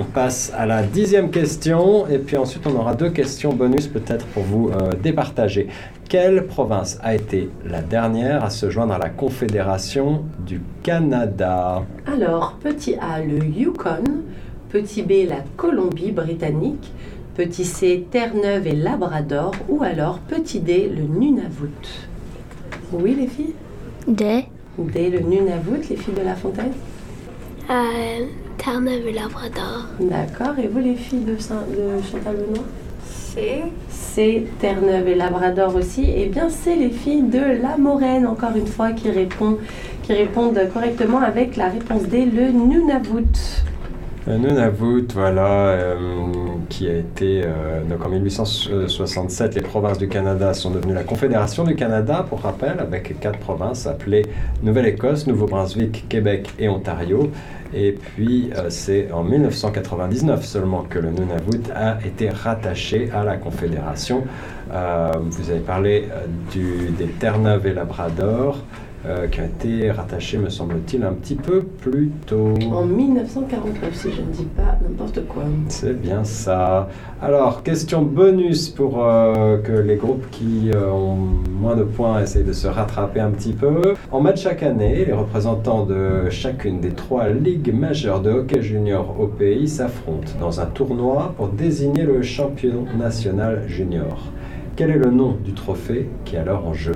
On 0.00 0.04
passe 0.04 0.52
à 0.56 0.64
la 0.64 0.82
dixième 0.82 1.30
question 1.30 2.06
et 2.08 2.18
puis 2.18 2.36
ensuite 2.36 2.66
on 2.66 2.76
aura 2.76 2.94
deux 2.94 3.10
questions 3.10 3.52
bonus 3.52 3.88
peut-être 3.88 4.26
pour 4.26 4.44
vous 4.44 4.70
euh, 4.70 4.92
départager. 4.94 5.68
Quelle 6.08 6.46
province 6.46 6.98
a 7.02 7.14
été 7.14 7.50
la 7.66 7.82
dernière 7.82 8.42
à 8.42 8.48
se 8.48 8.70
joindre 8.70 8.94
à 8.94 8.98
la 8.98 9.10
Confédération 9.10 10.24
du 10.38 10.62
Canada? 10.82 11.82
Alors, 12.06 12.56
petit 12.62 12.94
A, 12.94 13.20
le 13.20 13.44
Yukon. 13.44 14.04
Petit 14.70 15.02
B, 15.02 15.28
la 15.28 15.42
Colombie-Britannique. 15.58 16.90
Petit 17.34 17.66
C, 17.66 18.06
Terre-Neuve 18.10 18.66
et 18.66 18.74
Labrador. 18.74 19.52
Ou 19.68 19.82
alors 19.82 20.20
petit 20.20 20.60
D, 20.60 20.88
le 20.88 21.02
Nunavut. 21.02 22.08
Oui, 22.92 23.14
les 23.18 23.26
filles 23.26 23.54
D. 24.06 24.44
D, 24.78 25.10
le 25.10 25.20
Nunavut, 25.20 25.80
les 25.90 25.96
filles 25.96 26.14
de 26.14 26.22
La 26.22 26.34
Fontaine 26.34 26.72
à 27.68 27.82
Terre-Neuve 28.56 29.06
et 29.08 29.12
Labrador. 29.12 29.86
D'accord. 30.00 30.58
Et 30.62 30.68
vous, 30.68 30.78
les 30.78 30.94
filles 30.94 31.20
de, 31.24 31.36
Saint- 31.36 31.66
de 31.68 32.02
Chantal 32.02 32.36
Benoît 32.36 32.64
C. 33.04 33.62
C'est 33.90 34.44
Terre-Neuve 34.58 35.06
et 35.08 35.14
Labrador 35.14 35.74
aussi. 35.76 36.06
Eh 36.16 36.26
bien, 36.26 36.48
c'est 36.48 36.76
les 36.76 36.88
filles 36.90 37.22
de 37.24 37.60
La 37.62 37.76
Moraine, 37.76 38.26
encore 38.26 38.56
une 38.56 38.66
fois, 38.66 38.92
qui 38.92 39.10
répondent, 39.10 39.58
qui 40.02 40.14
répondent 40.14 40.58
correctement 40.72 41.18
avec 41.20 41.56
la 41.56 41.68
réponse 41.68 42.04
D, 42.04 42.24
le 42.24 42.50
Nunavut. 42.52 43.26
Nunavut, 44.36 45.06
voilà, 45.14 45.68
euh, 45.68 45.94
qui 46.68 46.86
a 46.86 46.98
été, 46.98 47.42
euh, 47.44 47.82
donc 47.88 48.04
en 48.04 48.10
1867, 48.10 49.54
les 49.54 49.62
provinces 49.62 49.96
du 49.96 50.08
Canada 50.08 50.52
sont 50.52 50.70
devenues 50.70 50.92
la 50.92 51.04
Confédération 51.04 51.64
du 51.64 51.74
Canada, 51.74 52.26
pour 52.28 52.40
rappel, 52.40 52.74
avec 52.78 53.18
quatre 53.20 53.38
provinces 53.38 53.86
appelées 53.86 54.26
Nouvelle-Écosse, 54.62 55.26
Nouveau-Brunswick, 55.26 56.06
Québec 56.08 56.50
et 56.58 56.68
Ontario. 56.68 57.30
Et 57.72 57.92
puis, 57.92 58.50
euh, 58.56 58.66
c'est 58.68 59.10
en 59.12 59.22
1999 59.24 60.44
seulement 60.44 60.82
que 60.82 60.98
le 60.98 61.10
Nunavut 61.10 61.70
a 61.74 61.98
été 62.04 62.28
rattaché 62.28 63.10
à 63.14 63.24
la 63.24 63.36
Confédération. 63.36 64.24
Vous 64.70 65.50
avez 65.50 65.60
parlé 65.60 66.08
des 66.54 67.06
Terre-Neuve 67.18 67.66
et 67.66 67.72
Labrador, 67.72 68.58
qui 69.30 69.40
ont 69.40 69.44
été 69.44 69.90
rattachés, 69.90 70.38
me 70.38 70.48
semble-t-il, 70.48 71.02
un 71.02 71.12
petit 71.12 71.34
peu 71.34 71.62
plus 71.62 72.10
tôt. 72.26 72.54
En 72.72 72.84
1949, 72.84 73.94
si 73.94 74.12
je 74.12 74.22
ne 74.22 74.26
dis 74.26 74.44
pas 74.56 74.78
n'importe 74.82 75.26
quoi. 75.26 75.44
C'est 75.68 76.00
bien 76.00 76.24
ça. 76.24 76.88
Alors, 77.20 77.62
question 77.62 78.02
bonus 78.02 78.68
pour 78.68 79.04
euh, 79.04 79.58
que 79.58 79.72
les 79.72 79.96
groupes 79.96 80.28
qui 80.30 80.70
euh, 80.72 80.90
ont 80.90 81.16
moins 81.16 81.74
de 81.74 81.82
points 81.82 82.22
essayent 82.22 82.44
de 82.44 82.52
se 82.52 82.68
rattraper 82.68 83.20
un 83.20 83.30
petit 83.30 83.52
peu. 83.52 83.94
En 84.12 84.20
match 84.20 84.42
chaque 84.42 84.62
année, 84.62 85.04
les 85.04 85.12
représentants 85.12 85.84
de 85.84 86.30
chacune 86.30 86.80
des 86.80 86.90
trois 86.90 87.28
ligues 87.28 87.74
majeures 87.74 88.20
de 88.20 88.30
hockey 88.30 88.62
junior 88.62 89.16
au 89.18 89.26
pays 89.26 89.68
s'affrontent 89.68 90.32
dans 90.38 90.60
un 90.60 90.66
tournoi 90.66 91.34
pour 91.36 91.48
désigner 91.48 92.04
le 92.04 92.22
champion 92.22 92.84
national 92.96 93.64
junior. 93.66 94.32
Quel 94.78 94.90
est 94.92 94.96
le 94.98 95.10
nom 95.10 95.36
du 95.44 95.54
trophée 95.54 96.08
qui 96.24 96.36
est 96.36 96.38
alors 96.38 96.64
en 96.64 96.72
jeu 96.72 96.92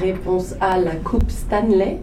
Réponse 0.00 0.54
A, 0.58 0.78
la 0.78 0.92
Coupe 0.96 1.30
Stanley. 1.30 1.98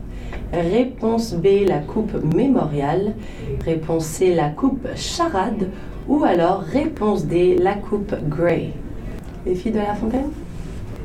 Réponse 0.54 1.34
B, 1.34 1.66
la 1.68 1.80
Coupe 1.80 2.14
Mémorial. 2.36 3.16
Réponse 3.66 4.06
C, 4.06 4.36
la 4.36 4.50
Coupe 4.50 4.88
Charade. 4.96 5.70
Ou 6.08 6.24
alors 6.24 6.60
réponse 6.60 7.26
D, 7.26 7.58
la 7.60 7.74
Coupe 7.74 8.14
Grey. 8.30 8.74
Les 9.48 9.56
filles 9.56 9.72
de 9.72 9.80
La 9.80 9.96
Fontaine 9.96 10.30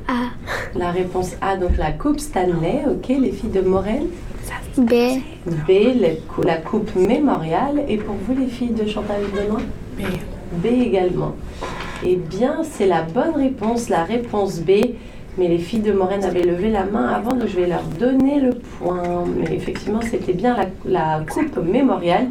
A. 0.08 0.78
La 0.78 0.90
réponse 0.90 1.34
A, 1.40 1.56
donc 1.56 1.78
la 1.78 1.92
Coupe 1.92 2.20
Stanley. 2.20 2.82
Ok, 2.86 3.08
les 3.08 3.32
filles 3.32 3.48
de 3.48 3.62
Morel. 3.62 4.08
B. 4.76 4.92
B, 5.46 5.70
le- 5.70 6.44
la 6.44 6.56
Coupe 6.58 6.94
Mémorial. 6.96 7.82
Et 7.88 7.96
pour 7.96 8.16
vous, 8.26 8.38
les 8.38 8.46
filles 8.48 8.72
de 8.74 8.86
Chantal 8.86 9.22
Benoît 9.34 9.62
B. 9.98 10.02
B 10.62 10.66
également. 10.66 11.32
Eh 12.04 12.16
bien, 12.16 12.62
c'est 12.64 12.86
la 12.86 13.02
bonne 13.02 13.36
réponse, 13.36 13.88
la 13.88 14.04
réponse 14.04 14.60
B. 14.60 14.70
Mais 15.38 15.48
les 15.48 15.58
filles 15.58 15.80
de 15.80 15.92
Morène 15.92 16.24
avaient 16.24 16.42
levé 16.42 16.70
la 16.70 16.84
main 16.84 17.08
avant, 17.08 17.30
donc 17.30 17.48
je 17.48 17.56
vais 17.56 17.66
leur 17.66 17.84
donner 17.84 18.38
le 18.38 18.50
point. 18.50 19.24
Mais 19.36 19.54
effectivement, 19.54 20.00
c'était 20.02 20.34
bien 20.34 20.56
la, 20.84 21.20
Coupe 21.20 21.56
Mémorial 21.64 22.28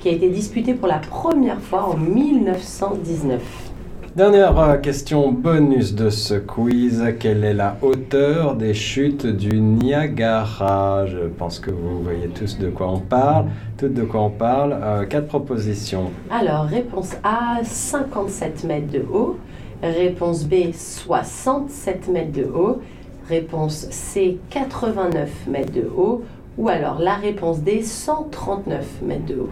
qui 0.00 0.08
a 0.08 0.12
été 0.12 0.28
disputée 0.28 0.74
pour 0.74 0.88
la 0.88 0.98
première 0.98 1.60
fois 1.60 1.84
en 1.90 1.96
1919. 1.96 3.69
Dernière 4.16 4.58
euh, 4.58 4.76
question 4.76 5.30
bonus 5.30 5.94
de 5.94 6.10
ce 6.10 6.34
quiz. 6.34 7.14
Quelle 7.20 7.44
est 7.44 7.54
la 7.54 7.76
hauteur 7.80 8.56
des 8.56 8.74
chutes 8.74 9.24
du 9.24 9.60
Niagara? 9.60 11.06
Je 11.06 11.28
pense 11.28 11.60
que 11.60 11.70
vous 11.70 12.02
voyez 12.02 12.26
tous 12.26 12.58
de 12.58 12.70
quoi 12.70 12.90
on 12.90 12.98
parle. 12.98 13.46
Toutes 13.78 13.94
de 13.94 14.02
quoi 14.02 14.22
on 14.22 14.30
parle. 14.30 14.76
Euh, 14.82 15.06
quatre 15.06 15.28
propositions. 15.28 16.10
Alors, 16.28 16.64
réponse 16.64 17.12
A, 17.22 17.60
57 17.62 18.64
mètres 18.64 18.90
de 18.90 18.98
haut. 19.12 19.38
Réponse 19.80 20.44
B, 20.44 20.72
67 20.72 22.08
mètres 22.08 22.32
de 22.32 22.46
haut. 22.46 22.80
Réponse 23.28 23.86
C, 23.90 24.38
89 24.50 25.46
mètres 25.46 25.72
de 25.72 25.88
haut. 25.96 26.24
Ou 26.58 26.68
alors 26.68 26.98
la 26.98 27.14
réponse 27.14 27.60
D, 27.60 27.84
139 27.84 29.02
mètres 29.02 29.26
de 29.26 29.34
haut. 29.36 29.50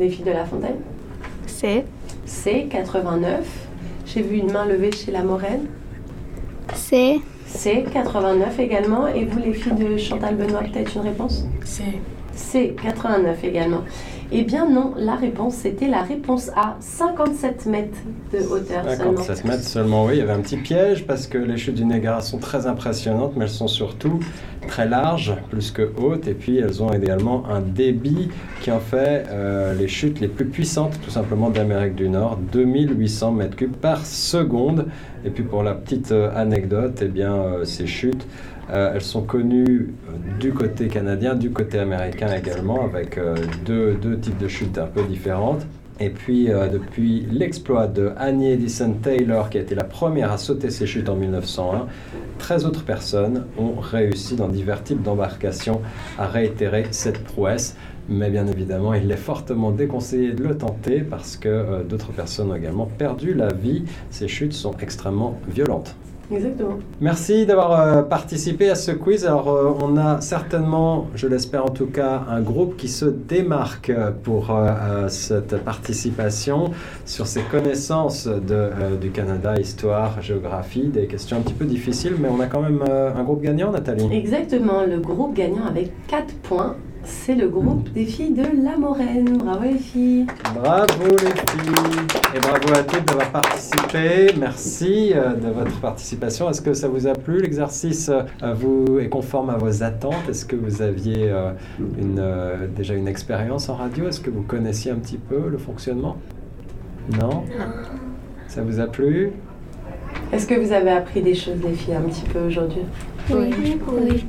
Les 0.00 0.08
filles 0.08 0.24
de 0.24 0.32
la 0.32 0.44
fontaine? 0.44 0.78
C. 1.46 1.84
C, 2.26 2.66
89. 2.68 3.46
J'ai 4.04 4.22
vu 4.22 4.36
une 4.38 4.52
main 4.52 4.66
levée 4.66 4.90
chez 4.90 5.12
la 5.12 5.22
Moraine. 5.22 5.66
C. 6.74 7.20
C, 7.46 7.84
89 7.92 8.58
également. 8.58 9.06
Et 9.06 9.24
vous, 9.24 9.38
les 9.38 9.52
filles 9.52 9.74
de 9.74 9.96
Chantal 9.96 10.34
Benoît, 10.34 10.62
peut-être 10.62 10.96
une 10.96 11.02
réponse? 11.02 11.46
C. 11.64 11.84
C, 12.34 12.74
89 12.82 13.44
également. 13.44 13.82
Eh 14.32 14.42
bien 14.42 14.68
non, 14.68 14.92
la 14.96 15.14
réponse, 15.14 15.54
c'était 15.54 15.86
la 15.86 16.02
réponse 16.02 16.50
A, 16.56 16.76
57 16.80 17.66
mètres 17.66 17.98
de 18.32 18.38
hauteur 18.38 18.84
seulement. 18.84 19.16
57 19.22 19.44
mètres 19.44 19.62
seulement, 19.62 20.04
oui. 20.06 20.14
Il 20.14 20.18
y 20.18 20.22
avait 20.22 20.32
un 20.32 20.40
petit 20.40 20.56
piège 20.56 21.06
parce 21.06 21.26
que 21.26 21.38
les 21.38 21.56
chutes 21.56 21.76
du 21.76 21.84
Niagara 21.84 22.20
sont 22.20 22.38
très 22.38 22.66
impressionnantes, 22.66 23.34
mais 23.36 23.44
elles 23.44 23.50
sont 23.50 23.68
surtout 23.68 24.18
très 24.66 24.88
larges, 24.88 25.34
plus 25.48 25.70
que 25.70 25.92
hautes. 25.96 26.26
Et 26.26 26.34
puis 26.34 26.58
elles 26.58 26.82
ont 26.82 26.92
également 26.92 27.48
un 27.48 27.60
débit 27.60 28.28
qui 28.62 28.72
en 28.72 28.80
fait 28.80 29.26
euh, 29.30 29.74
les 29.74 29.86
chutes 29.86 30.18
les 30.20 30.28
plus 30.28 30.46
puissantes, 30.46 31.00
tout 31.04 31.10
simplement, 31.10 31.50
d'Amérique 31.50 31.94
du 31.94 32.08
Nord. 32.08 32.38
2800 32.52 33.32
mètres 33.32 33.56
cubes 33.56 33.76
par 33.76 34.04
seconde. 34.04 34.86
Et 35.24 35.30
puis 35.30 35.44
pour 35.44 35.62
la 35.62 35.74
petite 35.74 36.10
euh, 36.12 36.30
anecdote, 36.34 37.00
eh 37.02 37.08
bien, 37.08 37.34
euh, 37.34 37.64
ces 37.64 37.86
chutes, 37.86 38.26
euh, 38.70 38.92
elles 38.94 39.02
sont 39.02 39.22
connues 39.22 39.94
euh, 40.08 40.38
du 40.40 40.52
côté 40.52 40.88
canadien, 40.88 41.34
du 41.34 41.50
côté 41.50 41.78
américain 41.78 42.34
également, 42.34 42.84
avec 42.84 43.16
euh, 43.16 43.36
deux, 43.64 43.94
deux 43.94 44.18
types 44.18 44.38
de 44.38 44.48
chutes 44.48 44.78
un 44.78 44.86
peu 44.86 45.02
différentes. 45.04 45.66
Et 45.98 46.10
puis, 46.10 46.48
depuis 46.48 47.26
l'exploit 47.30 47.86
de 47.86 48.12
Annie 48.18 48.50
Edison 48.50 48.92
Taylor, 49.02 49.48
qui 49.48 49.56
a 49.56 49.62
été 49.62 49.74
la 49.74 49.84
première 49.84 50.30
à 50.30 50.36
sauter 50.36 50.68
ces 50.68 50.84
chutes 50.84 51.08
en 51.08 51.16
1901, 51.16 51.86
13 52.38 52.66
autres 52.66 52.84
personnes 52.84 53.46
ont 53.56 53.80
réussi 53.80 54.36
dans 54.36 54.48
divers 54.48 54.84
types 54.84 55.02
d'embarcations 55.02 55.80
à 56.18 56.26
réitérer 56.26 56.84
cette 56.90 57.24
prouesse. 57.24 57.76
Mais 58.10 58.28
bien 58.28 58.46
évidemment, 58.46 58.92
il 58.92 59.10
est 59.10 59.16
fortement 59.16 59.70
déconseillé 59.70 60.32
de 60.32 60.44
le 60.44 60.58
tenter 60.58 61.00
parce 61.00 61.38
que 61.38 61.82
d'autres 61.84 62.12
personnes 62.12 62.50
ont 62.50 62.56
également 62.56 62.84
perdu 62.84 63.32
la 63.32 63.54
vie. 63.54 63.84
Ces 64.10 64.28
chutes 64.28 64.52
sont 64.52 64.76
extrêmement 64.76 65.40
violentes. 65.48 65.96
Exactement. 66.30 66.78
Merci 67.00 67.46
d'avoir 67.46 67.80
euh, 67.80 68.02
participé 68.02 68.68
à 68.68 68.74
ce 68.74 68.90
quiz. 68.90 69.24
Alors, 69.24 69.48
euh, 69.48 69.72
on 69.80 69.96
a 69.96 70.20
certainement, 70.20 71.06
je 71.14 71.28
l'espère 71.28 71.64
en 71.64 71.70
tout 71.70 71.86
cas, 71.86 72.22
un 72.28 72.40
groupe 72.40 72.76
qui 72.76 72.88
se 72.88 73.04
démarque 73.04 73.92
pour 74.24 74.50
euh, 74.50 74.66
euh, 74.66 75.08
cette 75.08 75.56
participation 75.62 76.72
sur 77.04 77.26
ses 77.26 77.42
connaissances 77.42 78.26
de, 78.26 78.40
euh, 78.50 78.96
du 79.00 79.10
Canada, 79.10 79.58
histoire, 79.58 80.20
géographie, 80.20 80.88
des 80.88 81.06
questions 81.06 81.36
un 81.38 81.40
petit 81.40 81.54
peu 81.54 81.64
difficiles, 81.64 82.14
mais 82.18 82.28
on 82.28 82.40
a 82.40 82.46
quand 82.46 82.60
même 82.60 82.82
euh, 82.88 83.14
un 83.14 83.22
groupe 83.22 83.42
gagnant, 83.42 83.70
Nathalie. 83.70 84.08
Exactement, 84.12 84.84
le 84.84 84.98
groupe 84.98 85.34
gagnant 85.34 85.66
avec 85.66 85.92
4 86.08 86.34
points, 86.42 86.76
c'est 87.06 87.34
le 87.34 87.48
groupe 87.48 87.90
des 87.92 88.04
filles 88.04 88.32
de 88.32 88.42
La 88.62 88.76
Moraine. 88.76 89.38
Bravo 89.38 89.62
les 89.64 89.78
filles. 89.78 90.26
Bravo 90.54 91.04
les 91.04 91.16
filles 91.16 92.06
et 92.34 92.38
bravo 92.40 92.74
à 92.74 92.82
toutes 92.82 93.04
d'avoir 93.06 93.30
participé. 93.30 94.34
Merci 94.38 95.12
euh, 95.14 95.34
de 95.34 95.48
votre 95.48 95.80
participation. 95.80 96.50
Est-ce 96.50 96.60
que 96.60 96.74
ça 96.74 96.88
vous 96.88 97.06
a 97.06 97.12
plu 97.14 97.40
L'exercice 97.40 98.10
euh, 98.10 98.52
vous 98.54 98.98
est 98.98 99.08
conforme 99.08 99.50
à 99.50 99.56
vos 99.56 99.82
attentes? 99.82 100.28
Est-ce 100.28 100.44
que 100.44 100.56
vous 100.56 100.82
aviez 100.82 101.30
euh, 101.30 101.52
une, 101.78 102.22
déjà 102.74 102.94
une 102.94 103.08
expérience 103.08 103.68
en 103.68 103.76
radio? 103.76 104.08
Est-ce 104.08 104.20
que 104.20 104.30
vous 104.30 104.42
connaissiez 104.42 104.90
un 104.90 104.96
petit 104.96 105.18
peu 105.18 105.48
le 105.48 105.58
fonctionnement? 105.58 106.16
Non? 107.20 107.44
Ça 108.48 108.62
vous 108.62 108.80
a 108.80 108.86
plu? 108.86 109.30
Est-ce 110.32 110.46
que 110.46 110.54
vous 110.54 110.72
avez 110.72 110.90
appris 110.90 111.22
des 111.22 111.34
choses 111.34 111.58
les 111.62 111.74
filles 111.74 111.94
un 111.94 112.02
petit 112.02 112.24
peu 112.24 112.40
aujourd'hui? 112.40 112.82
Oui. 113.30 113.54
Oui. 113.92 114.24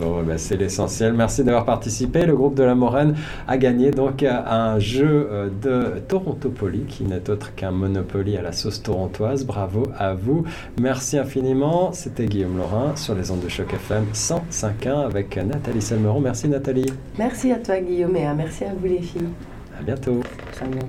Bon, 0.00 0.20
eh 0.22 0.26
ben, 0.26 0.38
c'est 0.38 0.56
l'essentiel. 0.56 1.12
Merci 1.12 1.44
d'avoir 1.44 1.64
participé. 1.64 2.24
Le 2.26 2.34
groupe 2.36 2.54
de 2.54 2.62
la 2.62 2.74
Moraine 2.74 3.14
a 3.46 3.56
gagné 3.58 3.90
donc 3.90 4.22
un 4.22 4.78
jeu 4.78 5.28
euh, 5.30 5.48
de 5.62 6.00
Torontopoly 6.00 6.80
qui 6.88 7.04
n'est 7.04 7.28
autre 7.30 7.54
qu'un 7.54 7.70
Monopoly 7.70 8.36
à 8.36 8.42
la 8.42 8.52
sauce 8.52 8.82
torontoise. 8.82 9.44
Bravo 9.44 9.84
à 9.98 10.14
vous. 10.14 10.44
Merci 10.80 11.18
infiniment. 11.18 11.92
C'était 11.92 12.26
Guillaume 12.26 12.56
Laurin 12.58 12.96
sur 12.96 13.14
les 13.14 13.30
ondes 13.30 13.40
de 13.42 13.48
choc 13.48 13.72
FM 13.72 14.04
105.1 14.12 15.04
avec 15.04 15.36
Nathalie 15.36 15.82
Selmeron. 15.82 16.20
Merci 16.20 16.48
Nathalie. 16.48 16.92
Merci 17.18 17.52
à 17.52 17.58
toi 17.58 17.78
Guillaume 17.80 18.16
et 18.16 18.26
à- 18.26 18.34
merci 18.34 18.64
à 18.64 18.72
vous 18.78 18.86
les 18.86 19.00
filles. 19.02 19.28
À 19.78 19.82
bientôt. 19.82 20.20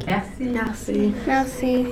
Merci. 0.07 0.51
Merci. 0.53 1.13
Merci. 1.27 1.85